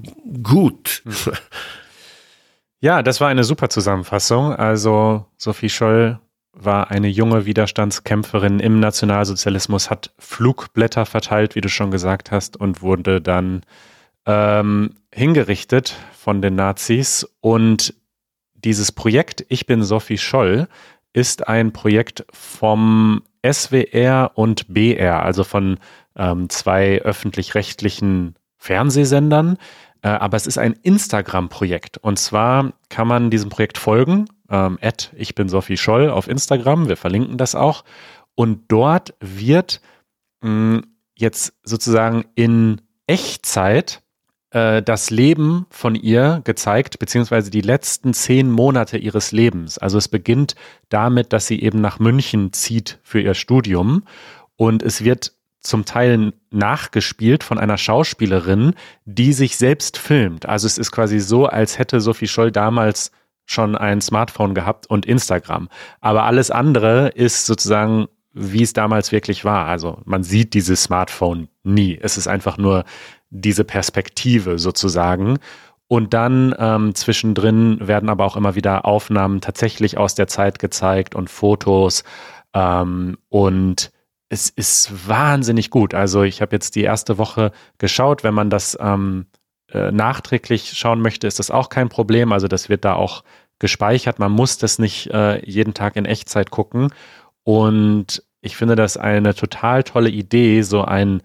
gut. 0.42 1.02
Mhm. 1.04 1.32
Ja, 2.80 3.02
das 3.02 3.20
war 3.20 3.28
eine 3.28 3.42
super 3.42 3.68
Zusammenfassung. 3.68 4.54
Also 4.54 5.26
Sophie 5.36 5.70
Scholl 5.70 6.20
war 6.52 6.90
eine 6.90 7.08
junge 7.08 7.44
Widerstandskämpferin 7.44 8.60
im 8.60 8.78
Nationalsozialismus, 8.80 9.90
hat 9.90 10.12
Flugblätter 10.18 11.04
verteilt, 11.04 11.54
wie 11.54 11.60
du 11.60 11.68
schon 11.68 11.90
gesagt 11.90 12.30
hast, 12.30 12.56
und 12.56 12.80
wurde 12.82 13.20
dann 13.20 13.62
ähm, 14.26 14.94
hingerichtet 15.12 15.96
von 16.12 16.42
den 16.42 16.56
Nazis. 16.56 17.26
Und 17.40 17.94
dieses 18.54 18.92
Projekt 18.92 19.44
Ich 19.48 19.66
bin 19.66 19.82
Sophie 19.82 20.18
Scholl 20.18 20.68
ist 21.12 21.48
ein 21.48 21.72
Projekt 21.72 22.26
vom 22.30 23.22
SWR 23.44 24.32
und 24.34 24.72
BR, 24.72 25.22
also 25.22 25.44
von 25.44 25.78
ähm, 26.16 26.50
zwei 26.50 27.00
öffentlich-rechtlichen 27.00 28.34
Fernsehsendern, 28.58 29.56
äh, 30.02 30.08
aber 30.08 30.36
es 30.36 30.46
ist 30.46 30.58
ein 30.58 30.74
Instagram-Projekt. 30.74 31.98
Und 31.98 32.18
zwar 32.18 32.72
kann 32.88 33.08
man 33.08 33.30
diesem 33.30 33.48
Projekt 33.48 33.78
folgen, 33.78 34.26
ähm, 34.50 34.78
ich 35.16 35.34
bin 35.34 35.48
Sophie 35.48 35.76
Scholl 35.76 36.10
auf 36.10 36.28
Instagram, 36.28 36.88
wir 36.88 36.96
verlinken 36.96 37.38
das 37.38 37.54
auch. 37.54 37.84
Und 38.34 38.64
dort 38.68 39.14
wird 39.20 39.80
mh, 40.42 40.82
jetzt 41.16 41.54
sozusagen 41.62 42.26
in 42.34 42.82
Echtzeit 43.06 44.02
äh, 44.50 44.82
das 44.82 45.10
Leben 45.10 45.66
von 45.70 45.94
ihr 45.94 46.40
gezeigt, 46.44 46.98
beziehungsweise 46.98 47.50
die 47.50 47.60
letzten 47.60 48.14
zehn 48.14 48.50
Monate 48.50 48.98
ihres 48.98 49.32
Lebens. 49.32 49.78
Also 49.78 49.98
es 49.98 50.08
beginnt 50.08 50.54
damit, 50.88 51.32
dass 51.32 51.46
sie 51.46 51.62
eben 51.62 51.80
nach 51.80 51.98
München 51.98 52.52
zieht 52.52 52.98
für 53.02 53.20
ihr 53.20 53.34
Studium 53.34 54.04
und 54.56 54.82
es 54.82 55.04
wird 55.04 55.32
zum 55.60 55.84
Teil 55.84 56.32
nachgespielt 56.50 57.44
von 57.44 57.58
einer 57.58 57.76
Schauspielerin, 57.76 58.74
die 59.04 59.32
sich 59.32 59.56
selbst 59.56 59.98
filmt. 59.98 60.46
Also 60.46 60.66
es 60.66 60.78
ist 60.78 60.92
quasi 60.92 61.18
so, 61.18 61.46
als 61.46 61.78
hätte 61.78 62.00
Sophie 62.00 62.28
Scholl 62.28 62.52
damals 62.52 63.10
schon 63.44 63.76
ein 63.76 64.00
Smartphone 64.00 64.54
gehabt 64.54 64.88
und 64.88 65.06
Instagram. 65.06 65.68
Aber 66.00 66.24
alles 66.24 66.50
andere 66.50 67.08
ist 67.08 67.46
sozusagen, 67.46 68.06
wie 68.32 68.62
es 68.62 68.72
damals 68.72 69.12
wirklich 69.12 69.44
war. 69.44 69.66
Also 69.66 70.00
man 70.04 70.22
sieht 70.22 70.54
dieses 70.54 70.82
Smartphone 70.82 71.48
nie. 71.62 71.98
Es 72.00 72.18
ist 72.18 72.28
einfach 72.28 72.58
nur 72.58 72.84
diese 73.30 73.64
Perspektive 73.64 74.58
sozusagen. 74.58 75.38
Und 75.88 76.14
dann 76.14 76.54
ähm, 76.58 76.94
zwischendrin 76.94 77.86
werden 77.86 78.08
aber 78.08 78.24
auch 78.24 78.36
immer 78.36 78.56
wieder 78.56 78.84
Aufnahmen 78.84 79.40
tatsächlich 79.40 79.98
aus 79.98 80.14
der 80.14 80.26
Zeit 80.26 80.58
gezeigt 80.58 81.14
und 81.14 81.30
Fotos. 81.30 82.02
Ähm, 82.54 83.18
und 83.28 83.90
es 84.28 84.50
ist 84.50 85.08
wahnsinnig 85.08 85.70
gut. 85.70 85.94
Also 85.94 86.24
ich 86.24 86.42
habe 86.42 86.56
jetzt 86.56 86.74
die 86.74 86.82
erste 86.82 87.18
Woche 87.18 87.52
geschaut. 87.78 88.24
Wenn 88.24 88.34
man 88.34 88.50
das 88.50 88.76
ähm, 88.80 89.26
äh, 89.70 89.92
nachträglich 89.92 90.72
schauen 90.76 91.00
möchte, 91.00 91.28
ist 91.28 91.38
das 91.38 91.52
auch 91.52 91.68
kein 91.68 91.88
Problem. 91.88 92.32
Also 92.32 92.48
das 92.48 92.68
wird 92.68 92.84
da 92.84 92.94
auch 92.94 93.22
gespeichert. 93.60 94.18
Man 94.18 94.32
muss 94.32 94.58
das 94.58 94.80
nicht 94.80 95.08
äh, 95.12 95.44
jeden 95.48 95.74
Tag 95.74 95.94
in 95.94 96.04
Echtzeit 96.04 96.50
gucken. 96.50 96.88
Und 97.44 98.24
ich 98.40 98.56
finde 98.56 98.74
das 98.74 98.96
eine 98.96 99.34
total 99.34 99.84
tolle 99.84 100.10
Idee, 100.10 100.62
so 100.62 100.82
ein 100.82 101.22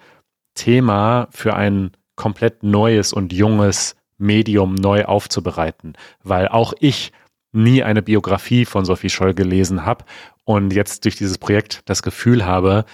Thema 0.61 1.27
für 1.31 1.55
ein 1.55 1.89
komplett 2.15 2.61
neues 2.61 3.13
und 3.13 3.33
junges 3.33 3.95
Medium 4.19 4.75
neu 4.75 5.05
aufzubereiten, 5.05 5.93
weil 6.23 6.47
auch 6.47 6.73
ich 6.79 7.11
nie 7.51 7.81
eine 7.81 8.03
Biografie 8.03 8.65
von 8.65 8.85
Sophie 8.85 9.09
Scholl 9.09 9.33
gelesen 9.33 9.85
habe 9.85 10.05
und 10.43 10.71
jetzt 10.71 11.03
durch 11.05 11.15
dieses 11.15 11.39
Projekt 11.39 11.81
das 11.85 12.03
Gefühl 12.03 12.45
habe, 12.45 12.85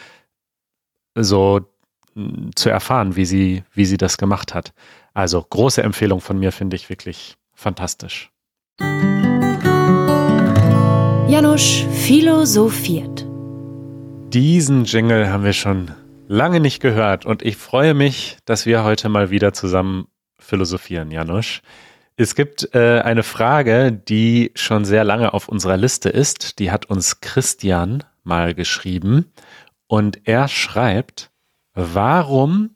so 1.13 1.59
hm, 2.15 2.51
zu 2.55 2.69
erfahren, 2.69 3.17
wie 3.17 3.25
sie, 3.25 3.63
wie 3.73 3.83
sie 3.85 3.97
das 3.97 4.17
gemacht 4.17 4.53
hat. 4.53 4.71
Also 5.13 5.41
große 5.41 5.83
Empfehlung 5.83 6.21
von 6.21 6.39
mir, 6.39 6.53
finde 6.53 6.77
ich 6.77 6.89
wirklich 6.89 7.35
fantastisch. 7.53 8.31
Janusz 11.27 11.83
philosophiert. 12.05 13.27
Diesen 14.31 14.85
Jingle 14.85 15.29
haben 15.29 15.43
wir 15.43 15.51
schon 15.51 15.91
lange 16.27 16.59
nicht 16.59 16.81
gehört 16.81 17.25
und 17.25 17.41
ich 17.41 17.57
freue 17.57 17.93
mich, 17.93 18.37
dass 18.45 18.65
wir 18.65 18.83
heute 18.83 19.09
mal 19.09 19.29
wieder 19.31 19.53
zusammen 19.53 20.07
philosophieren, 20.37 21.09
Janusz. 21.09 21.61
Es 22.17 22.35
gibt 22.35 22.73
äh, 22.73 23.01
eine 23.01 23.23
Frage, 23.23 23.91
die 23.91 24.51
schon 24.55 24.85
sehr 24.85 25.03
lange 25.03 25.33
auf 25.33 25.47
unserer 25.47 25.77
Liste 25.77 26.09
ist. 26.09 26.59
Die 26.59 26.71
hat 26.71 26.87
uns 26.87 27.21
Christian 27.21 28.03
mal 28.23 28.53
geschrieben 28.53 29.31
und 29.87 30.27
er 30.27 30.47
schreibt, 30.47 31.31
warum 31.73 32.75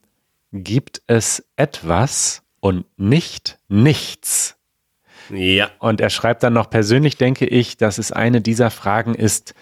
gibt 0.51 1.01
es 1.08 1.43
etwas 1.55 2.43
und 2.60 2.86
nicht 2.98 3.58
nichts? 3.67 4.58
Ja. 5.29 5.72
Und 5.79 6.01
er 6.01 6.10
schreibt 6.10 6.43
dann 6.43 6.53
noch, 6.53 6.70
persönlich 6.70 7.17
denke 7.17 7.46
ich, 7.46 7.77
dass 7.77 7.98
es 7.98 8.12
eine 8.12 8.41
dieser 8.41 8.70
Fragen 8.70 9.15
ist, 9.15 9.55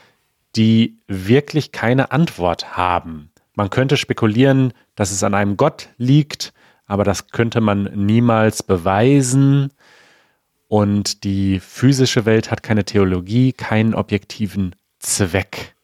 die 0.56 0.98
wirklich 1.08 1.72
keine 1.72 2.12
Antwort 2.12 2.76
haben. 2.76 3.32
Man 3.60 3.70
könnte 3.70 3.98
spekulieren, 3.98 4.72
dass 4.96 5.12
es 5.12 5.22
an 5.22 5.34
einem 5.34 5.58
Gott 5.58 5.90
liegt, 5.98 6.54
aber 6.86 7.04
das 7.04 7.28
könnte 7.28 7.60
man 7.60 7.92
niemals 7.94 8.64
beweisen. 8.64 9.74
Und 10.70 11.26
die 11.26 11.60
physische 11.60 12.26
Welt 12.26 12.52
hat 12.52 12.64
keine 12.64 12.86
Theologie, 12.86 13.52
keinen 13.52 13.96
objektiven 13.96 14.78
Zweck. 15.00 15.76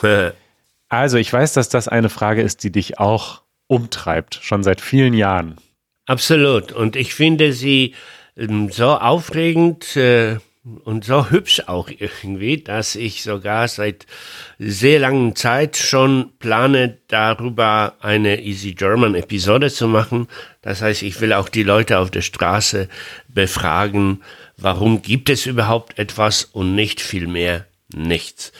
also 0.88 1.18
ich 1.18 1.30
weiß, 1.30 1.52
dass 1.52 1.68
das 1.68 1.88
eine 1.88 2.08
Frage 2.08 2.40
ist, 2.40 2.64
die 2.64 2.72
dich 2.72 2.98
auch 2.98 3.42
umtreibt, 3.66 4.38
schon 4.40 4.62
seit 4.62 4.80
vielen 4.80 5.12
Jahren. 5.12 5.58
Absolut. 6.06 6.72
Und 6.72 6.96
ich 6.96 7.12
finde 7.12 7.52
sie 7.52 7.94
ähm, 8.34 8.70
so 8.70 8.92
aufregend, 8.92 9.94
äh, 9.94 10.38
und 10.62 11.04
so 11.04 11.30
hübsch 11.30 11.62
auch 11.66 11.88
irgendwie, 11.88 12.58
dass 12.58 12.94
ich 12.94 13.22
sogar 13.22 13.66
seit 13.66 14.06
sehr 14.58 14.98
langen 14.98 15.34
Zeit 15.34 15.76
schon 15.76 16.32
plane, 16.38 16.98
darüber 17.08 17.96
eine 18.00 18.42
Easy 18.42 18.74
German 18.74 19.14
Episode 19.14 19.70
zu 19.70 19.88
machen. 19.88 20.28
Das 20.60 20.82
heißt, 20.82 21.02
ich 21.02 21.18
will 21.20 21.32
auch 21.32 21.48
die 21.48 21.62
Leute 21.62 21.98
auf 21.98 22.10
der 22.10 22.20
Straße 22.20 22.88
befragen, 23.28 24.22
warum 24.58 25.00
gibt 25.00 25.30
es 25.30 25.46
überhaupt 25.46 25.98
etwas 25.98 26.44
und 26.44 26.74
nicht 26.74 27.00
viel 27.00 27.26
mehr 27.26 27.66
nichts. 27.94 28.52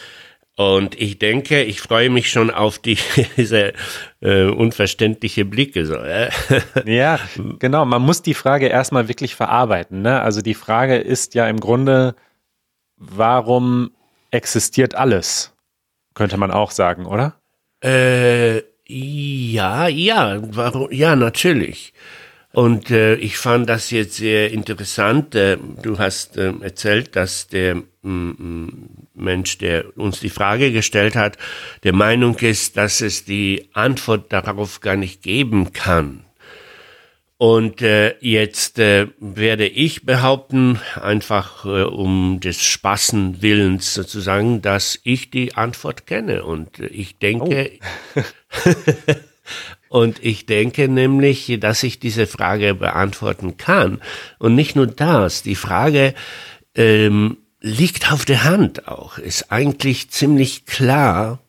Und 0.61 1.01
ich 1.01 1.19
denke, 1.19 1.63
ich 1.63 1.81
freue 1.81 2.11
mich 2.11 2.31
schon 2.31 2.51
auf 2.51 2.79
die, 2.79 2.99
diese 3.39 3.73
äh, 4.21 4.45
unverständliche 4.45 5.47
Blicke. 5.47 5.87
So, 5.87 5.95
äh. 5.95 6.29
Ja, 6.85 7.19
genau. 7.59 7.87
Man 7.87 8.03
muss 8.03 8.21
die 8.21 8.35
Frage 8.35 8.67
erstmal 8.67 9.09
wirklich 9.09 9.35
verarbeiten. 9.35 10.03
Ne? 10.03 10.21
Also 10.21 10.43
die 10.43 10.53
Frage 10.53 10.99
ist 10.99 11.35
ja 11.35 11.49
im 11.49 11.61
Grunde, 11.61 12.15
warum 12.99 13.93
existiert 14.31 14.95
alles? 14.95 15.57
Könnte 16.13 16.37
man 16.37 16.51
auch 16.51 16.73
sagen, 16.73 17.07
oder? 17.07 17.41
Äh, 17.83 18.59
ja, 18.87 19.89
ja, 19.89 20.43
warum, 20.43 20.93
ja, 20.93 21.17
natürlich. 21.17 21.95
Und 22.53 22.91
äh, 22.91 23.15
ich 23.15 23.37
fand 23.37 23.69
das 23.69 23.91
jetzt 23.91 24.17
sehr 24.17 24.51
interessant. 24.51 25.35
Äh, 25.37 25.57
du 25.83 25.99
hast 25.99 26.37
äh, 26.37 26.53
erzählt, 26.61 27.15
dass 27.15 27.47
der 27.47 27.77
mm, 27.77 27.83
mm, 28.03 28.89
Mensch, 29.15 29.59
der 29.59 29.97
uns 29.97 30.19
die 30.19 30.31
Frage 30.31 30.73
gestellt 30.73 31.15
hat, 31.15 31.39
der 31.85 31.93
Meinung 31.93 32.37
ist, 32.39 32.77
dass 32.77 33.03
es 33.03 33.25
die 33.25 33.69
Antwort 33.73 34.33
darauf 34.33 34.81
gar 34.81 34.97
nicht 34.97 35.23
geben 35.23 35.73
kann. 35.73 36.25
Und 37.37 37.81
äh, 37.83 38.17
jetzt 38.21 38.79
äh, 38.81 39.07
werde 39.19 39.67
ich 39.67 40.05
behaupten, 40.05 40.79
einfach 41.01 41.65
äh, 41.65 41.85
um 41.85 42.41
des 42.41 42.63
Spaßen 42.63 43.41
Willens 43.41 43.95
sozusagen, 43.95 44.61
dass 44.61 44.99
ich 45.05 45.31
die 45.31 45.55
Antwort 45.55 46.07
kenne. 46.07 46.45
Und 46.45 46.81
ich 46.81 47.19
denke, 47.19 47.79
oh. 48.15 48.23
Und 49.89 50.25
ich 50.25 50.47
denke 50.47 50.89
nämlich, 50.89 51.59
dass 51.61 51.83
ich 51.83 51.99
diese 51.99 52.27
Frage 52.27 52.75
beantworten 52.75 53.57
kann. 53.57 54.01
Und 54.39 54.55
nicht 54.55 54.77
nur 54.77 54.87
das, 54.87 55.43
die 55.43 55.57
Frage 55.57 56.15
ähm, 56.75 57.39
liegt 57.61 58.13
auf 58.13 58.25
der 58.25 58.45
Hand 58.45 58.89
auch, 58.89 59.19
ist 59.19 59.51
eigentlich 59.51 60.11
ziemlich 60.11 60.67
klar. 60.67 61.41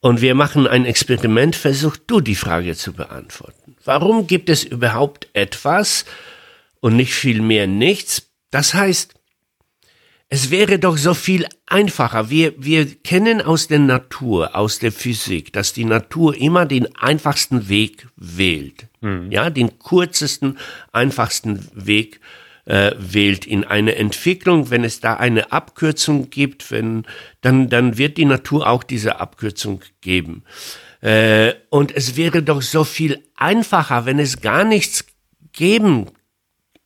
Und 0.00 0.20
wir 0.20 0.34
machen 0.34 0.66
ein 0.66 0.84
Experiment, 0.84 1.56
versuch 1.56 1.96
du 1.96 2.20
die 2.20 2.34
Frage 2.34 2.76
zu 2.76 2.92
beantworten. 2.92 3.76
Warum 3.84 4.26
gibt 4.26 4.50
es 4.50 4.62
überhaupt 4.62 5.28
etwas 5.32 6.04
und 6.80 6.96
nicht 6.96 7.14
viel 7.14 7.40
mehr 7.40 7.66
nichts? 7.66 8.30
Das 8.50 8.74
heißt, 8.74 9.14
es 10.34 10.50
wäre 10.50 10.80
doch 10.80 10.96
so 10.96 11.14
viel 11.14 11.46
einfacher. 11.66 12.28
Wir, 12.28 12.54
wir 12.56 12.86
kennen 12.86 13.40
aus 13.40 13.68
der 13.68 13.78
Natur, 13.78 14.56
aus 14.56 14.80
der 14.80 14.90
Physik, 14.90 15.52
dass 15.52 15.72
die 15.72 15.84
Natur 15.84 16.36
immer 16.36 16.66
den 16.66 16.92
einfachsten 16.96 17.68
Weg 17.68 18.08
wählt. 18.16 18.88
Mhm. 19.00 19.30
Ja, 19.30 19.48
den 19.48 19.78
kürzesten, 19.78 20.58
einfachsten 20.90 21.68
Weg 21.72 22.18
äh, 22.64 22.90
wählt 22.98 23.46
in 23.46 23.62
eine 23.62 23.94
Entwicklung. 23.94 24.70
Wenn 24.70 24.82
es 24.82 24.98
da 24.98 25.14
eine 25.14 25.52
Abkürzung 25.52 26.30
gibt, 26.30 26.72
wenn, 26.72 27.04
dann, 27.40 27.68
dann 27.68 27.96
wird 27.96 28.18
die 28.18 28.24
Natur 28.24 28.66
auch 28.66 28.82
diese 28.82 29.20
Abkürzung 29.20 29.82
geben. 30.00 30.42
Äh, 31.00 31.54
und 31.70 31.94
es 31.94 32.16
wäre 32.16 32.42
doch 32.42 32.60
so 32.60 32.82
viel 32.82 33.22
einfacher, 33.36 34.04
wenn 34.04 34.18
es 34.18 34.40
gar 34.40 34.64
nichts 34.64 35.04
geben 35.52 36.08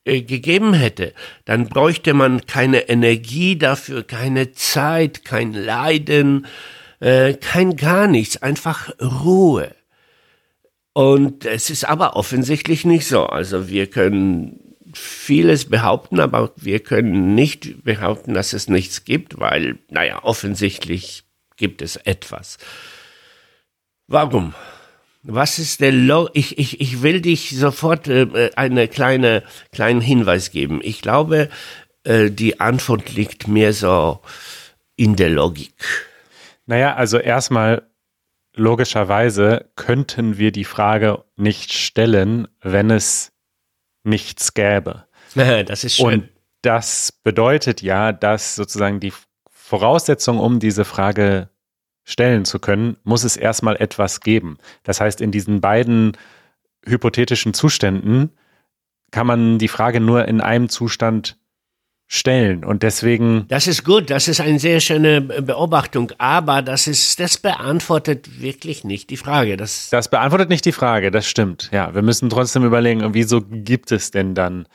äh, 0.08 0.22
gegeben 0.22 0.74
hätte, 0.74 1.12
dann 1.44 1.68
bräuchte 1.68 2.14
man 2.14 2.46
keine 2.46 2.88
Energie 2.88 3.56
dafür, 3.56 4.02
keine 4.02 4.52
Zeit, 4.52 5.24
kein 5.24 5.52
Leiden, 5.52 6.46
äh, 7.00 7.34
kein 7.34 7.76
gar 7.76 8.06
nichts, 8.06 8.42
einfach 8.42 8.90
Ruhe. 9.00 9.74
Und 10.92 11.44
es 11.44 11.70
ist 11.70 11.84
aber 11.84 12.16
offensichtlich 12.16 12.84
nicht 12.84 13.06
so. 13.06 13.26
Also 13.26 13.68
wir 13.68 13.86
können 13.86 14.74
vieles 14.94 15.66
behaupten, 15.66 16.18
aber 16.18 16.52
wir 16.56 16.80
können 16.80 17.34
nicht 17.34 17.84
behaupten, 17.84 18.34
dass 18.34 18.52
es 18.52 18.68
nichts 18.68 19.04
gibt, 19.04 19.38
weil, 19.38 19.78
naja, 19.90 20.24
offensichtlich 20.24 21.24
gibt 21.56 21.82
es 21.82 21.96
etwas. 21.96 22.58
Warum? 24.06 24.54
Was 25.22 25.58
ist 25.58 25.80
der 25.80 25.92
Lo 25.92 26.28
ich, 26.32 26.58
ich, 26.58 26.80
ich 26.80 27.02
will 27.02 27.20
dich 27.20 27.50
sofort 27.50 28.08
äh, 28.08 28.50
eine 28.56 28.88
kleine 28.88 29.42
kleinen 29.72 30.00
Hinweis 30.00 30.50
geben. 30.50 30.80
Ich 30.82 31.02
glaube, 31.02 31.48
äh, 32.04 32.30
die 32.30 32.60
Antwort 32.60 33.12
liegt 33.14 33.48
mehr 33.48 33.72
so 33.72 34.20
in 34.96 35.16
der 35.16 35.30
Logik. 35.30 35.74
Naja, 36.66 36.94
also 36.94 37.18
erstmal 37.18 37.88
logischerweise 38.54 39.70
könnten 39.76 40.38
wir 40.38 40.52
die 40.52 40.64
Frage 40.64 41.24
nicht 41.36 41.72
stellen, 41.72 42.48
wenn 42.60 42.90
es 42.90 43.32
nichts 44.04 44.54
gäbe. 44.54 45.06
Das 45.66 45.84
ist 45.84 45.96
schön. 45.96 46.06
Und 46.06 46.28
das 46.62 47.12
bedeutet 47.12 47.82
ja, 47.82 48.12
dass 48.12 48.54
sozusagen 48.54 48.98
die 48.98 49.12
Voraussetzung, 49.50 50.38
um 50.38 50.58
diese 50.58 50.84
Frage 50.84 51.48
stellen 52.08 52.46
zu 52.46 52.58
können, 52.58 52.96
muss 53.04 53.22
es 53.22 53.36
erstmal 53.36 53.76
etwas 53.76 54.20
geben. 54.20 54.56
Das 54.82 55.00
heißt, 55.00 55.20
in 55.20 55.30
diesen 55.30 55.60
beiden 55.60 56.16
hypothetischen 56.84 57.52
Zuständen 57.52 58.30
kann 59.10 59.26
man 59.26 59.58
die 59.58 59.68
Frage 59.68 60.00
nur 60.00 60.26
in 60.26 60.40
einem 60.40 60.70
Zustand 60.70 61.36
stellen 62.06 62.64
und 62.64 62.82
deswegen. 62.82 63.44
Das 63.48 63.66
ist 63.66 63.84
gut, 63.84 64.08
das 64.08 64.26
ist 64.26 64.40
eine 64.40 64.58
sehr 64.58 64.80
schöne 64.80 65.20
Beobachtung, 65.20 66.10
aber 66.16 66.62
das 66.62 66.86
ist, 66.86 67.20
das 67.20 67.36
beantwortet 67.36 68.40
wirklich 68.40 68.84
nicht 68.84 69.10
die 69.10 69.18
Frage. 69.18 69.58
Das, 69.58 69.90
das 69.90 70.08
beantwortet 70.08 70.48
nicht 70.48 70.64
die 70.64 70.72
Frage, 70.72 71.10
das 71.10 71.28
stimmt. 71.28 71.68
Ja, 71.72 71.94
wir 71.94 72.00
müssen 72.00 72.30
trotzdem 72.30 72.64
überlegen, 72.64 73.12
wieso 73.12 73.42
gibt 73.42 73.92
es 73.92 74.10
denn 74.10 74.34
dann 74.34 74.66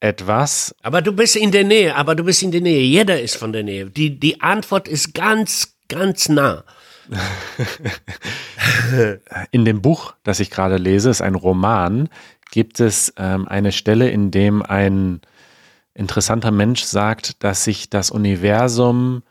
etwas? 0.00 0.74
Aber 0.80 1.02
du 1.02 1.12
bist 1.12 1.36
in 1.36 1.52
der 1.52 1.64
Nähe, 1.64 1.94
aber 1.94 2.14
du 2.14 2.24
bist 2.24 2.42
in 2.42 2.50
der 2.50 2.62
Nähe. 2.62 2.82
Jeder 2.82 3.20
ist 3.20 3.36
von 3.36 3.52
der 3.52 3.62
Nähe. 3.62 3.90
Die, 3.90 4.18
die 4.18 4.40
Antwort 4.40 4.88
ist 4.88 5.12
ganz, 5.12 5.71
ganz 5.92 6.28
nah. 6.28 6.64
in 9.50 9.64
dem 9.64 9.82
Buch, 9.82 10.14
das 10.22 10.40
ich 10.40 10.50
gerade 10.50 10.76
lese, 10.76 11.10
ist 11.10 11.20
ein 11.20 11.34
Roman, 11.34 12.08
gibt 12.50 12.80
es 12.80 13.12
ähm, 13.16 13.48
eine 13.48 13.72
Stelle, 13.72 14.10
in 14.10 14.30
dem 14.30 14.62
ein 14.62 15.20
interessanter 15.94 16.50
Mensch 16.50 16.84
sagt, 16.84 17.42
dass 17.44 17.64
sich 17.64 17.90
das 17.90 18.10
Universum 18.10 19.22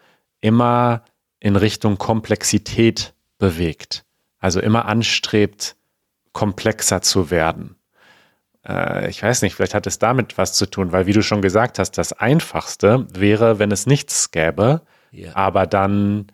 immer 0.42 1.04
in 1.40 1.56
Richtung 1.56 1.98
Komplexität 1.98 3.14
bewegt. 3.38 4.06
Also 4.40 4.60
immer 4.60 4.86
anstrebt, 4.86 5.76
komplexer 6.34 7.02
zu 7.02 7.32
werden. 7.32 7.76
Äh, 8.68 9.10
ich 9.10 9.22
weiß 9.22 9.42
nicht, 9.42 9.56
vielleicht 9.56 9.74
hat 9.74 9.88
es 9.88 10.00
damit 10.00 10.38
was 10.38 10.54
zu 10.54 10.66
tun, 10.66 10.92
weil 10.92 11.06
wie 11.06 11.14
du 11.14 11.22
schon 11.22 11.42
gesagt 11.42 11.80
hast, 11.80 11.98
das 11.98 12.14
Einfachste 12.14 13.08
wäre, 13.12 13.60
wenn 13.60 13.72
es 13.72 13.86
nichts 13.86 14.32
gäbe, 14.32 14.82
ja. 15.12 15.36
aber 15.36 15.68
dann 15.68 16.28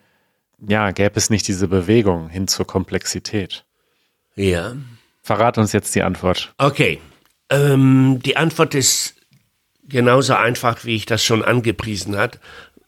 ja, 0.60 0.92
gäbe 0.92 1.18
es 1.18 1.30
nicht 1.30 1.48
diese 1.48 1.68
Bewegung 1.68 2.30
hin 2.30 2.48
zur 2.48 2.66
Komplexität. 2.66 3.66
Ja. 4.36 4.76
Verrat 5.22 5.58
uns 5.58 5.74
jetzt 5.74 5.94
die 5.96 6.04
Antwort. 6.04 6.54
Okay. 6.58 7.00
Ähm, 7.50 8.20
die 8.24 8.38
Antwort 8.38 8.76
ist 8.76 9.16
genauso 9.84 10.34
einfach, 10.36 10.84
wie 10.86 10.96
ich 10.96 11.06
das 11.06 11.24
schon 11.24 11.44
angepriesen 11.44 12.18
hat, 12.18 12.40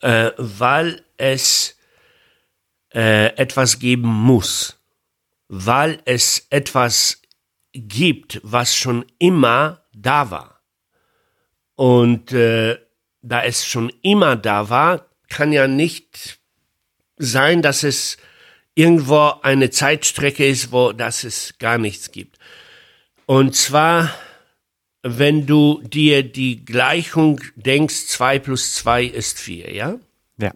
äh, 0.02 0.32
weil 0.38 1.04
es 1.18 1.78
äh, 2.94 3.36
etwas 3.36 3.80
geben 3.80 4.08
muss, 4.08 4.80
weil 5.48 6.00
es 6.06 6.48
etwas 6.50 7.22
gibt, 7.74 8.42
was 8.44 8.76
schon 8.76 9.06
immer 9.20 9.84
da 9.94 10.32
war. 10.32 10.62
Und 11.76 12.32
äh, 12.34 12.78
da 13.22 13.44
es 13.44 13.66
schon 13.66 13.92
immer 14.02 14.36
da 14.36 14.70
war, 14.70 15.06
kann 15.30 15.52
ja 15.52 15.68
nicht 15.68 16.39
sein, 17.20 17.62
dass 17.62 17.84
es 17.84 18.18
irgendwo 18.74 19.34
eine 19.44 19.70
Zeitstrecke 19.70 20.48
ist, 20.48 20.72
wo 20.72 20.94
das 20.94 21.24
es 21.24 21.56
gar 21.60 21.78
nichts 21.78 22.12
gibt. 22.12 22.38
Und 23.26 23.56
zwar 23.56 24.10
wenn 25.02 25.46
du 25.46 25.82
dir 25.84 26.24
die 26.24 26.66
Gleichung 26.66 27.40
denkst, 27.56 28.08
2 28.08 28.40
plus 28.40 28.76
2 28.76 29.06
ist 29.06 29.40
4, 29.40 29.74
ja? 29.74 30.00
Ja. 30.38 30.52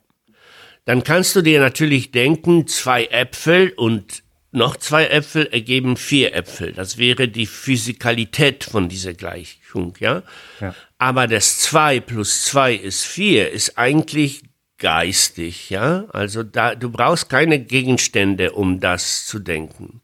Dann 0.85 1.03
kannst 1.03 1.35
du 1.35 1.41
dir 1.41 1.59
natürlich 1.59 2.11
denken, 2.11 2.67
zwei 2.67 3.05
Äpfel 3.05 3.71
und 3.75 4.23
noch 4.51 4.75
zwei 4.77 5.07
Äpfel 5.07 5.47
ergeben 5.47 5.97
vier 5.97 6.35
Äpfel. 6.35 6.73
Das 6.73 6.97
wäre 6.97 7.27
die 7.27 7.47
Physikalität 7.47 8.65
von 8.65 8.87
dieser 8.87 9.13
Gleichung, 9.13 9.95
ja? 9.99 10.21
ja. 10.59 10.75
Aber 10.99 11.27
das 11.27 11.59
2 11.59 12.01
plus 12.01 12.43
2 12.45 12.75
ist 12.75 13.05
4 13.05 13.49
ist 13.49 13.77
eigentlich 13.77 14.43
geistig, 14.83 15.69
ja? 15.69 16.05
Also 16.11 16.43
da, 16.43 16.75
du 16.75 16.91
brauchst 16.91 17.29
keine 17.29 17.57
Gegenstände, 17.57 18.51
um 18.51 18.81
das 18.81 19.25
zu 19.25 19.39
denken. 19.39 20.01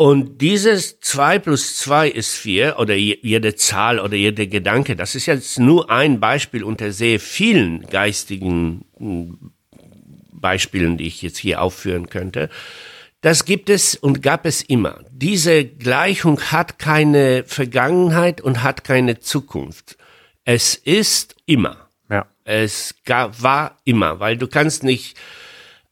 Und 0.00 0.40
dieses 0.40 0.98
2 1.00 1.40
plus 1.40 1.76
2 1.76 2.08
ist 2.08 2.34
4 2.34 2.78
oder 2.78 2.94
jede 2.94 3.54
Zahl 3.56 3.98
oder 3.98 4.16
jeder 4.16 4.46
Gedanke, 4.46 4.96
das 4.96 5.14
ist 5.14 5.26
jetzt 5.26 5.58
nur 5.58 5.90
ein 5.90 6.20
Beispiel 6.20 6.64
unter 6.64 6.90
sehr 6.90 7.20
vielen 7.20 7.82
geistigen 7.82 8.86
hm, 8.96 9.52
Beispielen, 10.32 10.96
die 10.96 11.06
ich 11.06 11.20
jetzt 11.20 11.36
hier 11.36 11.60
aufführen 11.60 12.08
könnte. 12.08 12.48
Das 13.20 13.44
gibt 13.44 13.68
es 13.68 13.94
und 13.94 14.22
gab 14.22 14.46
es 14.46 14.62
immer. 14.62 15.00
Diese 15.10 15.66
Gleichung 15.66 16.40
hat 16.40 16.78
keine 16.78 17.44
Vergangenheit 17.44 18.40
und 18.40 18.62
hat 18.62 18.84
keine 18.84 19.18
Zukunft. 19.18 19.98
Es 20.46 20.76
ist 20.76 21.36
immer. 21.44 21.89
Es 22.50 22.96
gab, 23.04 23.40
war 23.42 23.76
immer, 23.84 24.18
weil 24.18 24.36
du 24.36 24.48
kannst 24.48 24.82
nicht 24.82 25.16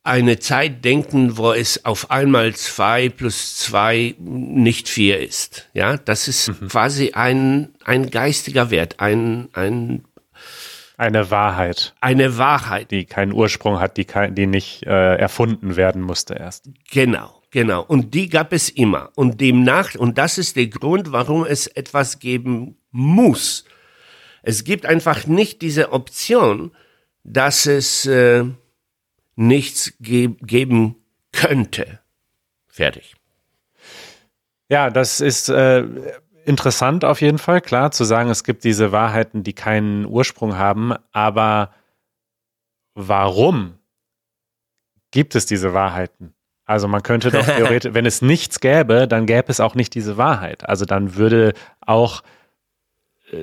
eine 0.03 0.41
Zeit 0.41 0.85
denken, 0.85 1.37
wo 1.37 1.53
es 1.53 1.85
auf 1.85 2.11
einmal 2.11 2.53
zwei 2.57 3.11
plus 3.11 3.57
zwei 3.57 4.17
nicht 4.19 4.89
vier 4.89 5.21
ist. 5.21 5.69
Ja, 5.73 5.97
das 5.99 6.27
ist 6.27 6.49
mhm. 6.49 6.69
quasi 6.69 7.13
ein, 7.13 7.69
ein 7.85 8.11
geistiger 8.11 8.71
Wert, 8.71 8.99
ein, 8.99 9.51
ein 9.53 10.05
eine 10.97 11.31
Wahrheit. 11.31 11.95
Eine 12.01 12.39
Wahrheit. 12.39 12.91
Die 12.91 13.05
keinen 13.05 13.33
Ursprung 13.33 13.79
hat, 13.79 13.97
die, 13.97 14.05
kein, 14.05 14.35
die 14.35 14.49
nicht 14.49 14.83
äh, 14.85 15.15
erfunden 15.15 15.77
werden 15.77 16.03
musste 16.03 16.35
erst. 16.35 16.71
Genau, 16.91 17.41
genau. 17.53 17.85
Und 17.85 18.15
die 18.15 18.29
gab 18.29 18.53
es 18.53 18.69
immer. 18.69 19.11
Und 19.15 19.41
demnach, 19.41 19.95
und 19.95 20.19
das 20.19 20.39
ist 20.39 20.57
der 20.57 20.67
Grund, 20.67 21.13
warum 21.13 21.45
es 21.45 21.69
etwas 21.69 22.19
geben 22.19 22.79
muss. 22.91 23.65
Es 24.49 24.65
gibt 24.65 24.87
einfach 24.87 25.27
nicht 25.27 25.61
diese 25.61 25.93
Option, 25.93 26.71
dass 27.23 27.67
es 27.67 28.07
äh, 28.07 28.45
nichts 29.37 29.93
ge 30.01 30.37
geben 30.41 30.97
könnte. 31.33 32.01
Fertig. 32.67 33.15
Ja, 34.71 34.89
das 34.89 35.21
ist 35.21 35.51
äh, 35.51 35.85
interessant 36.47 37.05
auf 37.05 37.21
jeden 37.21 37.37
Fall, 37.37 37.61
klar, 37.61 37.91
zu 37.91 38.05
sagen, 38.05 38.31
es 38.31 38.43
gibt 38.43 38.65
diese 38.65 38.91
Wahrheiten, 38.91 39.43
die 39.43 39.53
keinen 39.53 40.07
Ursprung 40.07 40.57
haben, 40.57 40.95
aber 41.13 41.75
warum 42.95 43.75
gibt 45.11 45.35
es 45.35 45.45
diese 45.45 45.75
Wahrheiten? 45.75 46.33
Also 46.65 46.89
man 46.89 47.03
könnte 47.03 47.31
doch 47.31 47.45
theoretisch, 47.57 47.93
wenn 47.93 48.07
es 48.07 48.23
nichts 48.23 48.61
gäbe, 48.61 49.07
dann 49.07 49.27
gäbe 49.27 49.49
es 49.49 49.61
auch 49.61 49.75
nicht 49.75 49.95
diese 49.95 50.17
Wahrheit. 50.17 50.67
Also 50.67 50.87
dann 50.87 51.17
würde 51.17 51.53
auch 51.83 52.23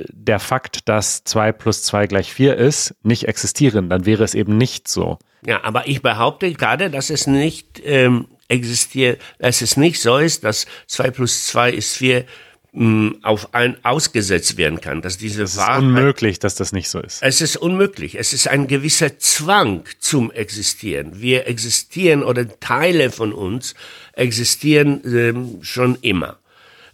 der 0.10 0.40
Fakt, 0.40 0.88
dass 0.90 1.24
2 1.24 1.52
plus 1.52 1.84
2 1.84 2.08
gleich 2.08 2.34
4 2.34 2.56
ist, 2.56 2.96
nicht 3.04 3.28
existieren. 3.28 3.90
Dann 3.90 4.06
wäre 4.06 4.24
es 4.24 4.34
eben 4.34 4.58
nicht 4.58 4.88
so. 4.88 5.20
Ja, 5.46 5.64
aber 5.64 5.88
ich 5.88 6.02
behaupte 6.02 6.52
gerade, 6.54 6.90
dass 6.90 7.10
es 7.10 7.28
nicht 7.28 7.82
ähm, 7.84 8.28
existiert, 8.48 9.22
dass 9.40 9.62
es 9.62 9.78
nicht 9.78 10.02
so 10.02 10.18
ist, 10.18 10.44
dass 10.44 10.66
zwei 10.88 11.12
plus 11.12 11.48
zwei 11.48 11.72
ist 11.72 11.98
vier 11.98 12.26
mh, 12.74 12.86
mm, 12.86 13.20
auf 13.24 13.54
ein 13.54 13.78
ausgesetzt 13.84 14.58
werden 14.58 14.82
kann, 14.82 15.02
dass 15.02 15.18
diese 15.18 15.44
es 15.44 15.52
ist 15.52 15.58
Wahrheit, 15.58 15.84
unmöglich, 15.84 16.40
dass 16.40 16.56
das 16.56 16.72
nicht 16.72 16.90
so 16.90 17.00
ist. 17.00 17.22
Es 17.22 17.42
ist 17.42 17.58
unmöglich. 17.58 18.16
Es 18.18 18.34
ist 18.34 18.48
ein 18.48 18.68
gewisser 18.68 19.20
Zwang 19.20 19.84
zum 20.00 20.32
Existieren. 20.32 21.22
Wir 21.22 21.48
existieren 21.48 22.24
oder 22.24 22.60
Teile 22.60 23.12
von 23.12 23.34
uns 23.34 23.76
existieren 24.14 25.02
ähm, 25.06 25.60
schon 25.62 25.96
immer. 26.02 26.40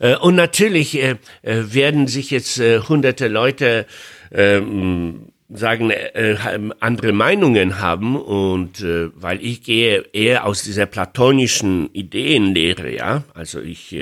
Äh, 0.02 0.16
und 0.16 0.36
natürlich 0.36 0.98
äh, 1.02 1.16
äh 1.44 1.74
werden 1.74 2.08
sich 2.08 2.32
jetzt 2.32 2.60
hunderte 2.60 3.28
Leute 3.28 3.86
ähm, 4.32 5.32
sagen, 5.54 5.92
äh, 5.92 6.38
andere 6.80 7.12
Meinungen 7.12 7.80
haben 7.80 8.16
und 8.16 8.82
äh, 8.82 9.10
weil 9.16 9.44
ich 9.44 9.64
gehe 9.64 10.06
eher 10.14 10.46
aus 10.46 10.64
dieser 10.64 10.86
platonischen 10.86 11.90
Ideenlehre, 11.94 12.94
ja, 12.94 13.24
also 13.34 13.60
ich 13.60 13.98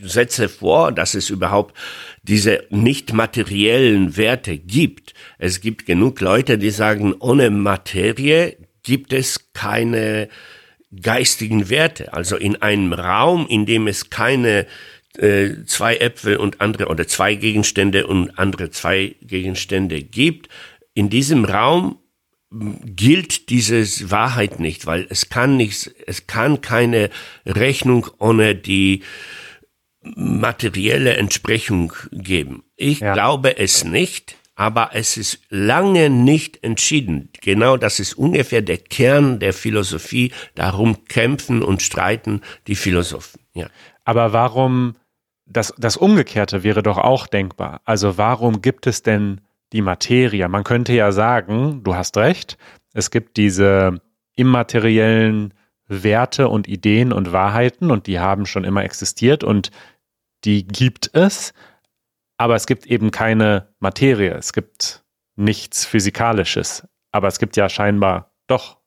setze 0.00 0.48
vor, 0.48 0.90
dass 0.90 1.14
es 1.14 1.30
überhaupt 1.30 1.76
diese 2.22 2.64
nicht 2.70 3.12
materiellen 3.12 4.16
Werte 4.16 4.56
gibt. 4.58 5.14
Es 5.38 5.60
gibt 5.60 5.86
genug 5.86 6.20
Leute, 6.20 6.58
die 6.58 6.70
sagen, 6.70 7.14
ohne 7.18 7.50
Materie 7.50 8.56
gibt 8.82 9.12
es 9.12 9.52
keine 9.52 10.28
geistigen 11.00 11.68
Werte. 11.70 12.12
Also 12.12 12.36
in 12.36 12.60
einem 12.62 12.92
Raum, 12.92 13.46
in 13.48 13.66
dem 13.66 13.86
es 13.86 14.10
keine 14.10 14.66
äh, 15.18 15.64
zwei 15.66 15.96
Äpfel 15.96 16.36
und 16.36 16.60
andere 16.60 16.88
oder 16.88 17.06
zwei 17.06 17.34
Gegenstände 17.34 18.06
und 18.06 18.38
andere 18.38 18.70
zwei 18.70 19.16
Gegenstände 19.22 20.02
gibt, 20.02 20.48
in 20.94 21.10
diesem 21.10 21.44
Raum 21.44 21.98
gilt 22.50 23.48
diese 23.48 24.10
Wahrheit 24.10 24.58
nicht, 24.58 24.86
weil 24.86 25.06
es 25.08 25.28
kann 25.28 25.56
nicht, 25.56 25.94
es 26.06 26.26
kann 26.26 26.60
keine 26.60 27.10
Rechnung 27.46 28.08
ohne 28.18 28.56
die 28.56 29.02
materielle 30.02 31.16
Entsprechung 31.16 31.92
geben. 32.10 32.64
Ich 32.76 33.00
ja. 33.00 33.12
glaube 33.12 33.58
es 33.58 33.84
nicht, 33.84 34.36
aber 34.56 34.90
es 34.94 35.16
ist 35.16 35.40
lange 35.48 36.10
nicht 36.10 36.62
entschieden. 36.64 37.30
Genau 37.40 37.76
das 37.76 38.00
ist 38.00 38.14
ungefähr 38.14 38.62
der 38.62 38.78
Kern 38.78 39.38
der 39.38 39.52
Philosophie. 39.52 40.32
Darum 40.54 41.04
kämpfen 41.04 41.62
und 41.62 41.82
streiten 41.82 42.42
die 42.66 42.74
Philosophen. 42.74 43.40
Ja. 43.54 43.68
Aber 44.04 44.32
warum 44.32 44.96
das, 45.50 45.74
das 45.76 45.96
Umgekehrte 45.96 46.62
wäre 46.62 46.82
doch 46.82 46.96
auch 46.96 47.26
denkbar. 47.26 47.80
Also 47.84 48.16
warum 48.16 48.62
gibt 48.62 48.86
es 48.86 49.02
denn 49.02 49.40
die 49.72 49.82
Materie? 49.82 50.48
Man 50.48 50.64
könnte 50.64 50.92
ja 50.92 51.12
sagen, 51.12 51.82
du 51.82 51.94
hast 51.94 52.16
recht, 52.16 52.56
es 52.94 53.10
gibt 53.10 53.36
diese 53.36 54.00
immateriellen 54.36 55.52
Werte 55.88 56.48
und 56.48 56.68
Ideen 56.68 57.12
und 57.12 57.32
Wahrheiten 57.32 57.90
und 57.90 58.06
die 58.06 58.20
haben 58.20 58.46
schon 58.46 58.64
immer 58.64 58.84
existiert 58.84 59.42
und 59.42 59.70
die 60.44 60.66
gibt 60.66 61.10
es, 61.14 61.52
aber 62.38 62.54
es 62.54 62.66
gibt 62.66 62.86
eben 62.86 63.10
keine 63.10 63.74
Materie, 63.80 64.32
es 64.34 64.52
gibt 64.52 65.04
nichts 65.34 65.84
Physikalisches, 65.84 66.86
aber 67.10 67.26
es 67.26 67.38
gibt 67.40 67.56
ja 67.56 67.68
scheinbar 67.68 68.32
doch 68.46 68.78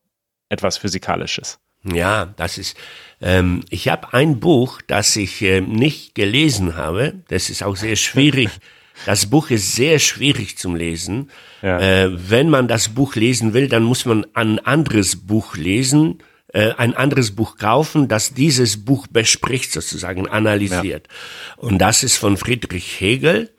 etwas 0.49 0.77
Physikalisches. 0.77 1.59
Ja, 1.83 2.33
das 2.37 2.57
ist, 2.57 2.77
ähm, 3.21 3.63
ich 3.69 3.89
habe 3.89 4.13
ein 4.13 4.39
Buch, 4.39 4.81
das 4.87 5.15
ich 5.15 5.41
äh, 5.41 5.61
nicht 5.61 6.15
gelesen 6.15 6.75
habe, 6.75 7.15
das 7.27 7.49
ist 7.49 7.63
auch 7.63 7.75
sehr 7.75 7.95
schwierig. 7.95 8.49
Das 9.07 9.25
Buch 9.25 9.49
ist 9.49 9.75
sehr 9.75 9.97
schwierig 9.97 10.59
zum 10.59 10.75
Lesen. 10.75 11.31
Ja. 11.63 11.79
Äh, 11.79 12.29
wenn 12.29 12.47
man 12.47 12.67
das 12.67 12.89
Buch 12.89 13.15
lesen 13.15 13.53
will, 13.53 13.67
dann 13.67 13.81
muss 13.81 14.05
man 14.05 14.23
ein 14.35 14.59
anderes 14.59 15.15
Buch 15.25 15.57
lesen, 15.57 16.19
äh, 16.53 16.73
ein 16.77 16.95
anderes 16.95 17.35
Buch 17.35 17.57
kaufen, 17.57 18.07
das 18.07 18.35
dieses 18.35 18.85
Buch 18.85 19.07
bespricht, 19.07 19.73
sozusagen 19.73 20.27
analysiert. 20.27 21.07
Ja. 21.07 21.63
Und 21.63 21.79
das 21.79 22.03
ist 22.03 22.17
von 22.17 22.37
Friedrich 22.37 22.99
Hegel. 23.01 23.49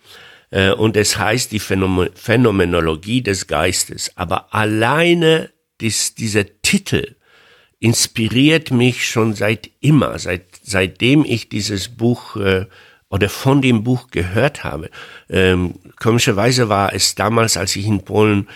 Äh, 0.51 0.71
und 0.71 0.97
es 0.97 1.19
heißt 1.19 1.51
die 1.51 1.59
Phänomenologie 1.59 3.23
des 3.23 3.49
Geistes. 3.49 4.13
Aber 4.15 4.55
alleine 4.55 5.51
dies, 5.81 6.15
dieser 6.15 6.45
Titel, 6.63 7.17
inspiriert 7.85 8.71
mich 8.71 9.07
schon 9.07 9.35
seit 9.35 9.71
immer, 9.81 10.19
seit, 10.19 10.45
seitdem 10.63 11.23
ich 11.23 11.51
dieses 11.51 11.91
Buch 11.91 12.35
äh, 12.37 12.65
oder 13.11 13.29
von 13.29 13.61
dem 13.61 13.85
Buch 13.85 14.09
gehört 14.11 14.65
habe. 14.65 14.89
Ähm, 15.29 15.75
komischerweise 16.01 16.71
war 16.71 16.95
es 16.95 17.15
damals, 17.15 17.59
als 17.59 17.77
ich 17.77 17.85
in 17.85 18.03
Polen 18.03 18.49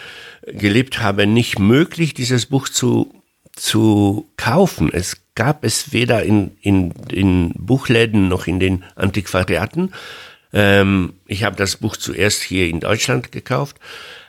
gelebt 0.46 1.00
habe, 1.02 1.26
nicht 1.26 1.58
möglich, 1.58 2.14
dieses 2.14 2.46
Buch 2.46 2.70
zu, 2.70 3.22
zu 3.52 4.30
kaufen. 4.38 4.88
Es 4.90 5.18
gab 5.34 5.62
es 5.62 5.92
weder 5.92 6.22
in, 6.22 6.56
in, 6.62 6.92
in 7.12 7.52
Buchläden 7.54 8.28
noch 8.28 8.46
in 8.46 8.58
den 8.58 8.82
Antiquariaten. 8.96 9.92
Ähm, 10.54 11.12
ich 11.26 11.44
habe 11.44 11.56
das 11.56 11.76
Buch 11.76 11.98
zuerst 11.98 12.42
hier 12.42 12.66
in 12.66 12.80
Deutschland 12.80 13.30
gekauft. 13.30 13.76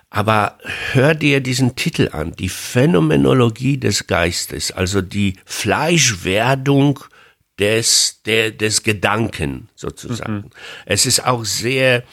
Aber 0.10 0.58
hör 0.91 1.13
dir 1.13 1.39
diesen 1.39 1.76
Titel 1.76 2.10
an, 2.12 2.34
die 2.34 2.50
Phänomenologie 2.50 3.78
des 3.78 4.08
Geistes, 4.08 4.72
also 4.72 5.02
die 5.02 5.36
Fleischwerdung 5.45 7.00
des, 7.60 8.22
der, 8.26 8.52
des 8.52 8.84
Gedanken 8.84 9.69
sozusagen. 9.76 10.34
Mhm. 10.34 10.50
Es 10.86 11.06
ist 11.06 11.26
auch 11.26 11.45
sehr, 11.45 12.04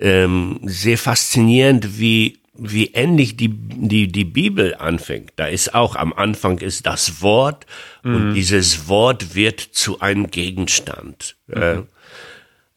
ähm, 0.00 0.58
sehr 0.64 0.98
faszinierend, 0.98 2.00
wie, 2.00 2.38
wie 2.54 2.86
ähnlich 2.94 3.36
die, 3.36 3.50
die, 3.50 4.10
die 4.10 4.24
Bibel 4.24 4.74
anfängt. 4.74 5.32
Da 5.36 5.46
ist 5.46 5.74
auch 5.74 5.94
am 5.94 6.12
Anfang 6.12 6.58
ist 6.58 6.86
das 6.86 7.22
Wort 7.22 7.66
mhm. 8.02 8.14
und 8.14 8.34
dieses 8.34 8.88
Wort 8.88 9.36
wird 9.36 9.60
zu 9.60 10.00
einem 10.00 10.30
Gegenstand. 10.30 11.36
Mhm. 11.46 11.86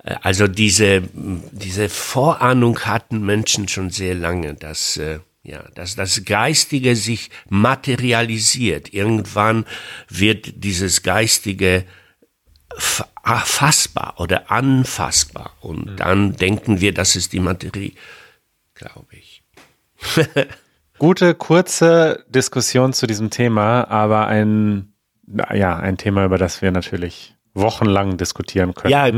Äh, 0.04 0.16
also 0.22 0.48
diese, 0.48 1.04
diese 1.14 1.90
Vorahnung 1.90 2.80
hatten 2.80 3.26
Menschen 3.26 3.68
schon 3.68 3.90
sehr 3.90 4.16
lange, 4.16 4.54
dass, 4.56 4.98
äh, 4.98 5.20
ja, 5.44 5.64
dass 5.76 5.96
das 5.96 6.24
Geistige 6.26 6.96
sich 6.96 7.30
materialisiert. 7.50 8.94
Irgendwann 8.94 9.66
wird 10.08 10.64
dieses 10.64 11.02
Geistige 11.04 11.86
fassbar 12.78 14.16
oder 14.18 14.52
anfassbar. 14.52 15.56
Und 15.62 15.86
mhm. 15.86 15.96
dann 15.98 16.36
denken 16.36 16.82
wir, 16.82 16.94
das 16.94 17.16
ist 17.16 17.34
die 17.34 17.40
Materie, 17.40 17.94
glaube 18.76 19.08
ich. 19.12 19.44
Gute, 20.98 21.34
kurze 21.34 22.26
Diskussion 22.30 22.94
zu 22.94 23.08
diesem 23.08 23.32
Thema, 23.32 23.90
aber 23.90 24.28
ein, 24.28 24.94
ja, 25.52 25.76
ein 25.78 25.98
Thema, 25.98 26.26
über 26.26 26.38
das 26.38 26.62
wir 26.62 26.72
natürlich 26.72 27.36
wochenlang 27.54 28.18
diskutieren 28.18 28.74
können. 28.74 28.92
Ja, 28.92 29.12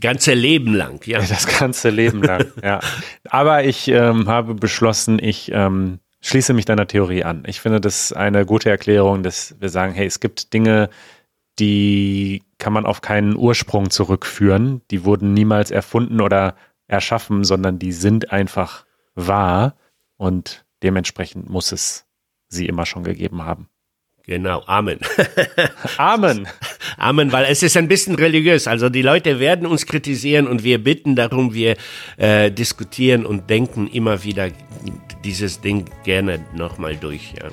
ganze 0.00 0.34
Leben 0.34 0.74
lang, 0.74 1.00
ja. 1.06 1.18
Das 1.18 1.46
ganze 1.46 1.90
Leben 1.90 2.22
lang, 2.22 2.46
ja. 2.62 2.80
Aber 3.28 3.64
ich 3.64 3.88
ähm, 3.88 4.28
habe 4.28 4.54
beschlossen, 4.54 5.18
ich 5.20 5.50
ähm, 5.52 6.00
schließe 6.20 6.52
mich 6.52 6.64
deiner 6.64 6.86
Theorie 6.86 7.24
an. 7.24 7.44
Ich 7.46 7.60
finde 7.60 7.80
das 7.80 8.12
eine 8.12 8.44
gute 8.44 8.70
Erklärung, 8.70 9.22
dass 9.22 9.54
wir 9.60 9.68
sagen, 9.68 9.92
hey, 9.94 10.06
es 10.06 10.20
gibt 10.20 10.52
Dinge, 10.52 10.90
die 11.58 12.42
kann 12.58 12.72
man 12.72 12.86
auf 12.86 13.00
keinen 13.00 13.36
Ursprung 13.36 13.90
zurückführen. 13.90 14.82
Die 14.90 15.04
wurden 15.04 15.32
niemals 15.32 15.70
erfunden 15.70 16.20
oder 16.20 16.56
erschaffen, 16.88 17.44
sondern 17.44 17.78
die 17.78 17.92
sind 17.92 18.32
einfach 18.32 18.84
wahr 19.14 19.76
und 20.16 20.64
dementsprechend 20.82 21.48
muss 21.48 21.72
es 21.72 22.06
sie 22.48 22.66
immer 22.66 22.86
schon 22.86 23.04
gegeben 23.04 23.44
haben. 23.44 23.68
Genau, 24.24 24.62
Amen. 24.66 24.98
Amen. 25.98 26.48
Amen, 26.96 27.32
weil 27.32 27.46
es 27.48 27.62
ist 27.62 27.76
ein 27.76 27.88
bisschen 27.88 28.14
religiös. 28.14 28.66
Also 28.66 28.88
die 28.88 29.02
Leute 29.02 29.40
werden 29.40 29.66
uns 29.66 29.86
kritisieren 29.86 30.46
und 30.46 30.64
wir 30.64 30.82
bitten 30.82 31.16
darum, 31.16 31.54
wir 31.54 31.76
äh, 32.16 32.50
diskutieren 32.50 33.26
und 33.26 33.48
denken 33.50 33.88
immer 33.88 34.22
wieder 34.24 34.48
dieses 35.24 35.60
Ding 35.60 35.86
gerne 36.04 36.40
nochmal 36.54 36.96
durch. 36.96 37.34
Ja. 37.40 37.48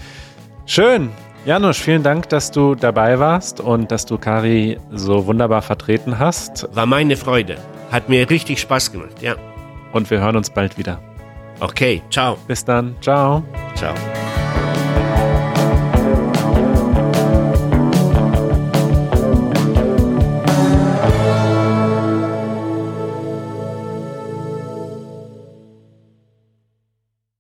Schön. 0.66 1.10
Janusz, 1.46 1.78
vielen 1.78 2.04
Dank, 2.04 2.30
dass 2.30 2.52
du 2.52 2.74
dabei 2.74 3.20
warst 3.20 3.60
und 3.60 3.92
dass 3.92 4.06
du 4.06 4.18
Kari 4.18 4.78
so 4.92 5.26
wunderbar 5.26 5.62
vertreten 5.62 6.18
hast. 6.18 6.70
War 6.74 6.86
meine 6.86 7.18
Freude. 7.18 7.58
Hat 7.92 8.08
mir 8.08 8.30
richtig 8.30 8.62
Spaß 8.62 8.94
gemacht, 8.94 9.22
ja. 9.22 9.36
Und 9.92 10.10
wir 10.10 10.22
hören 10.22 10.38
uns 10.38 10.50
bald 10.50 10.78
wieder. 10.78 11.02
Okay, 11.60 12.02
ciao. 12.10 12.38
Bis 12.48 12.64
dann. 12.64 12.96
Ciao. 13.02 13.44
Ciao. 13.76 13.94